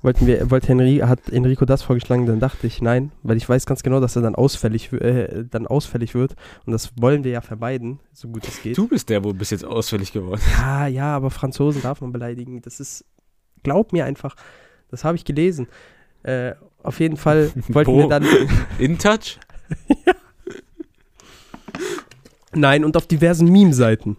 [0.03, 3.65] Wollten wir, wollte Henri, hat Enrico das vorgeschlagen, dann dachte ich nein, weil ich weiß
[3.65, 6.35] ganz genau, dass er dann ausfällig, äh, dann ausfällig wird
[6.65, 8.77] und das wollen wir ja vermeiden, so gut es geht.
[8.77, 12.61] Du bist der, wo bis jetzt ausfällig geworden Ja, ja, aber Franzosen darf man beleidigen.
[12.61, 13.05] Das ist,
[13.63, 14.35] glaub mir einfach,
[14.91, 15.67] das habe ich gelesen.
[16.23, 17.97] Äh, auf jeden Fall wollten Wo?
[17.99, 18.25] wir dann,
[18.79, 19.39] In Touch?
[22.53, 24.17] nein, und auf diversen Meme-Seiten.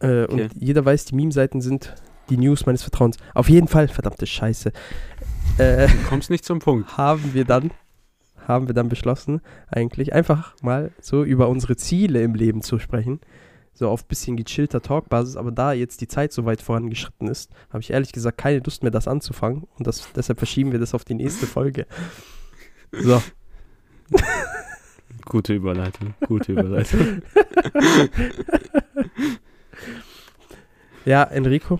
[0.00, 0.42] Äh, Okay.
[0.42, 1.94] Und jeder weiß, die Meme-Seiten sind
[2.32, 3.16] die News meines Vertrauens.
[3.34, 4.72] Auf jeden Fall, verdammte Scheiße.
[5.58, 6.96] Äh, Du kommst nicht zum Punkt.
[6.96, 7.70] haben wir dann,
[8.46, 13.20] haben wir dann beschlossen, eigentlich einfach mal so über unsere Ziele im Leben zu sprechen.
[13.74, 17.80] So auf bisschen gechillter Talkbasis, aber da jetzt die Zeit so weit vorangeschritten ist, habe
[17.80, 19.66] ich ehrlich gesagt keine Lust mehr, das anzufangen.
[19.78, 21.86] Und das, deshalb verschieben wir das auf die nächste Folge.
[22.92, 23.22] So,
[25.24, 26.14] Gute Überleitung.
[26.26, 27.22] Gute Überleitung.
[31.04, 31.78] ja, Enrico,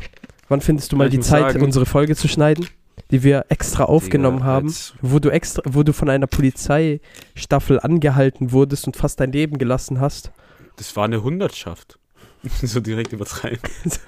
[0.53, 2.67] wann findest du mal die Zeit, sagen- unsere Folge zu schneiden,
[3.11, 4.75] die wir extra aufgenommen Digga, haben?
[5.01, 9.99] wo du extra, wo du von einer Polizeistaffel angehalten wurdest und fast dein Leben gelassen
[10.01, 10.31] hast.
[10.77, 11.99] Das war eine Hundertschaft.
[12.63, 13.61] so direkt übertreiben.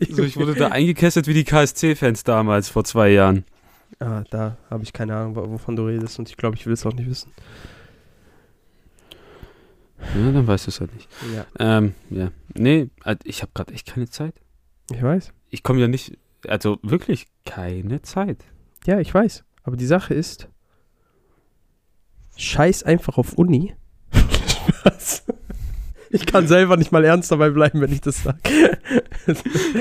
[0.00, 3.44] Also ich wurde da eingekesselt wie die KSC-Fans damals vor zwei Jahren.
[4.00, 6.72] Ah, da habe ich keine Ahnung, wo- wovon du redest und ich glaube, ich will
[6.72, 7.30] es auch nicht wissen.
[10.14, 11.08] Ja, dann weißt du es halt nicht.
[11.34, 12.30] Ja, Ähm, ja.
[12.54, 12.90] Nee,
[13.24, 14.34] ich habe gerade echt keine Zeit.
[14.90, 15.32] ich weiß.
[15.50, 18.44] Ich komme ja nicht, also wirklich keine Zeit.
[18.86, 19.44] Ja, ich weiß.
[19.64, 20.48] Aber die Sache ist,
[22.36, 23.74] scheiß einfach auf Uni.
[24.84, 25.24] Was?
[26.10, 28.38] Ich kann selber nicht mal ernst dabei bleiben, wenn ich das sage.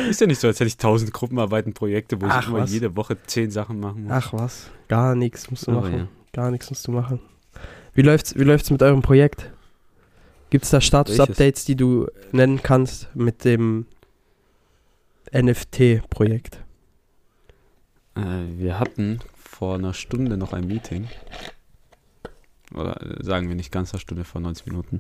[0.09, 2.72] Ist ja nicht so, als hätte ich tausend Gruppenarbeiten, Projekte, wo Ach, ich immer was?
[2.72, 4.11] jede Woche zehn Sachen machen muss.
[4.13, 5.97] Ach was, gar nichts musst du Aber machen.
[5.97, 6.07] ja.
[6.32, 7.19] Gar nichts musst du machen.
[7.93, 9.51] Wie läuft's, wie läuft's mit eurem Projekt?
[10.52, 13.88] Gibt es da Status-Updates, die du nennen kannst mit dem
[15.34, 16.58] NFT-Projekt?
[18.16, 18.22] Äh,
[18.58, 21.08] wir hatten vor einer Stunde noch ein Meeting.
[22.76, 24.99] Oder äh, sagen wir nicht ganz eine Stunde, vor 90 Minuten.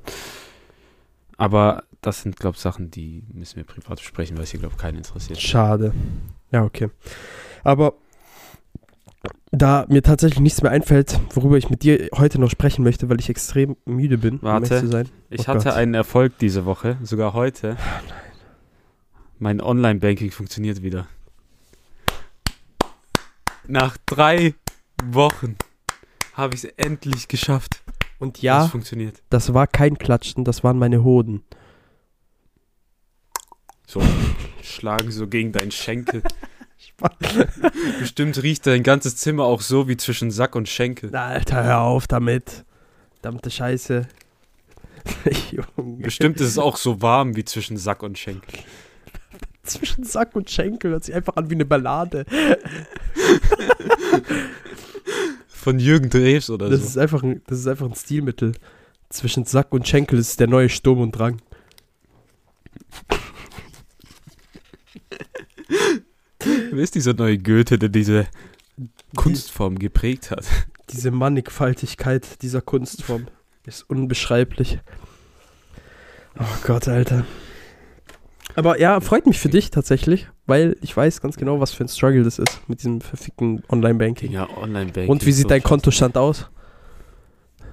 [1.35, 4.75] Aber das sind, glaube ich, Sachen, die müssen wir privat besprechen, weil es hier, glaube
[4.75, 5.41] ich, keinen interessiert.
[5.41, 5.93] Schade.
[6.51, 6.89] Ja, okay.
[7.65, 7.95] Aber
[9.51, 13.19] da mir tatsächlich nichts mehr einfällt, worüber ich mit dir heute noch sprechen möchte, weil
[13.19, 14.73] ich extrem müde bin, um Warte.
[14.73, 15.09] ehrlich zu sein.
[15.29, 15.73] Ich Oh hatte Gott.
[15.73, 17.77] einen Erfolg diese Woche, sogar heute.
[19.39, 21.07] Mein Online-Banking funktioniert wieder.
[23.67, 24.53] Nach drei
[25.03, 25.55] Wochen
[26.33, 27.83] habe ich es endlich geschafft.
[28.19, 29.21] Und ja, es funktioniert.
[29.31, 31.43] das war kein Klatschen, das waren meine Hoden.
[33.87, 34.01] So,
[34.61, 36.21] schlagen so gegen deinen Schenkel.
[37.99, 41.15] Bestimmt riecht dein ganzes Zimmer auch so wie zwischen Sack und Schenkel.
[41.15, 42.63] Alter, hör auf damit.
[43.19, 44.07] Verdammte Scheiße.
[45.51, 45.97] Junge.
[46.03, 48.59] Bestimmt ist es auch so warm wie zwischen Sack und Schenkel.
[49.63, 52.25] Zwischen Sack und Schenkel hört sich einfach an wie eine Ballade.
[55.47, 56.85] Von Jürgen Drews oder Das so.
[56.87, 58.53] ist einfach ein, das ist einfach ein Stilmittel.
[59.09, 61.41] Zwischen Sack und Schenkel ist der neue Sturm und Drang.
[66.71, 68.27] Wer ist dieser neue Goethe, der diese
[69.15, 70.45] Kunstform geprägt hat?
[70.91, 73.27] Diese Mannigfaltigkeit dieser Kunstform
[73.65, 74.79] ist unbeschreiblich.
[76.37, 77.25] Oh Gott, Alter.
[78.55, 81.87] Aber ja, freut mich für dich tatsächlich, weil ich weiß ganz genau, was für ein
[81.87, 84.33] Struggle das ist mit diesem verfickten Online-Banking.
[84.33, 85.09] Ja, Online-Banking.
[85.09, 85.63] Und wie sieht so dein.
[85.63, 86.49] Kontostand aus?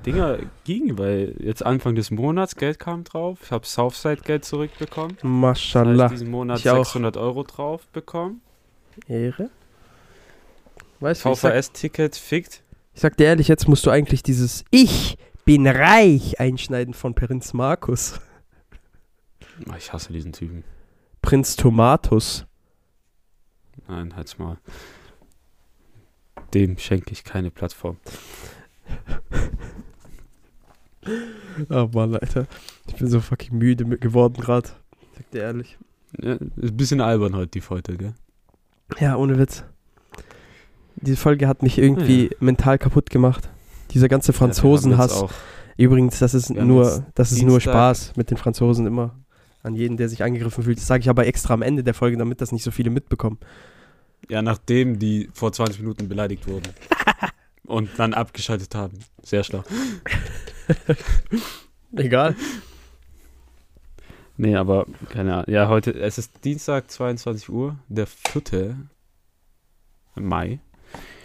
[0.07, 3.41] Dinger ging, weil jetzt Anfang des Monats Geld kam drauf.
[3.43, 5.17] Ich habe Southside-Geld zurückbekommen.
[5.17, 6.05] Das Mashallah.
[6.05, 6.85] heißt, diesen Monat Ich auch.
[6.85, 8.43] 600 Euro drauf bekommen.
[9.07, 9.51] Ehre.
[11.01, 12.63] Weißt du, VVS-Ticket fickt.
[12.95, 17.53] ich sag dir ehrlich, jetzt musst du eigentlich dieses Ich bin reich einschneiden von Prinz
[17.53, 18.21] Markus.
[19.69, 20.65] Oh, Ich hasse diesen Typen.
[21.23, 22.47] Prinz Tomatus.
[23.87, 24.59] Nein, halt's mal.
[26.55, 27.99] Dem schenke ich keine Plattform.
[31.71, 32.47] Oh Mann, Alter.
[32.87, 34.69] Ich bin so fucking müde geworden gerade.
[35.17, 35.79] Sag dir ehrlich.
[36.21, 36.41] Ja, ist
[36.73, 38.15] ein bisschen albern heute, die Folge, gell?
[39.01, 39.65] Ja, ohne Witz.
[40.97, 42.37] Diese Folge hat mich irgendwie Ja.
[42.41, 43.49] mental kaputt gemacht.
[43.93, 45.13] Dieser ganze Ja, Franzosenhass.
[45.13, 45.33] auch-
[45.77, 47.73] Übrigens, das ist nur, das ist nur Dienstag.
[47.73, 49.15] Spaß mit den Franzosen immer.
[49.63, 50.79] An jeden, der sich angegriffen fühlt.
[50.79, 53.39] Das sage ich aber extra am Ende der Folge, damit das nicht so viele mitbekommen.
[54.29, 56.69] Ja, nachdem die vor 20 Minuten beleidigt wurden.
[57.67, 58.99] und dann abgeschaltet haben.
[59.23, 59.63] Sehr schlau.
[61.97, 62.35] Egal.
[64.39, 65.45] Nee, aber keine Ahnung.
[65.49, 68.77] Ja, heute, es ist Dienstag, 22 Uhr, der 4.
[70.15, 70.61] Mai.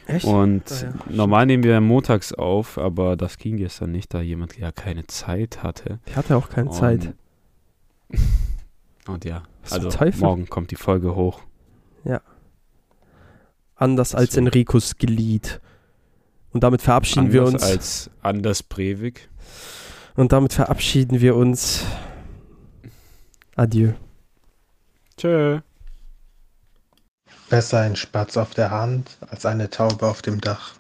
[0.08, 0.26] Echt?
[0.26, 0.94] Und Ah, ja.
[1.16, 5.64] normal nehmen wir montags auf, aber das ging gestern nicht, da jemand ja keine Zeit
[5.64, 6.00] hatte.
[6.08, 7.14] Ich hatte auch keine Zeit.
[8.10, 8.20] Und,
[9.08, 9.90] und ja, Was also
[10.20, 11.42] morgen kommt die Folge hoch.
[13.76, 14.48] Anders als Deswegen.
[14.48, 15.60] Enricos Glied.
[16.52, 17.72] Und damit verabschieden wir Anders uns.
[17.72, 19.30] als Anders Breivik.
[20.16, 21.84] Und damit verabschieden wir uns.
[23.56, 23.94] Adieu.
[25.18, 25.60] Tschö.
[27.50, 30.72] Besser ein Spatz auf der Hand als eine Taube auf dem Dach.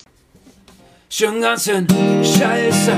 [1.09, 2.93] Schon ganz schön scheiße,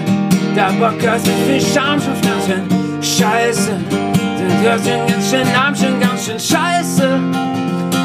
[0.55, 3.77] der Podcast mit viel Charme schon ganz schön scheiße.
[3.89, 7.19] Der hört schon ganz schön Namen, schon ganz schön scheiße.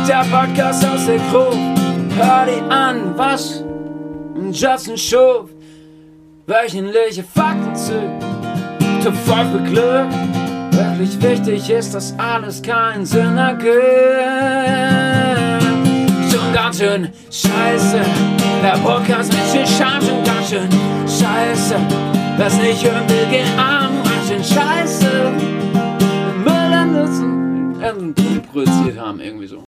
[0.09, 1.57] Der Podcast aus der Gruppe,
[2.16, 3.62] hör die an, was
[4.51, 5.51] Justin Schuf.
[6.47, 8.01] Wöchentliche Fakten zu,
[9.05, 10.39] Top 5 beglückt.
[10.89, 14.81] Wirklich wichtig ist, dass alles keinen Sinn ergibt
[16.51, 18.01] schon ganz schön scheiße.
[18.62, 20.68] Der Podcast mit viel Charme schon ganz schön
[21.07, 21.76] scheiße.
[22.37, 25.33] Wer's nicht hören will, geh an, ganz schön scheiße.
[26.45, 29.59] Müll an Nutzen, produziert haben, irgendwie so.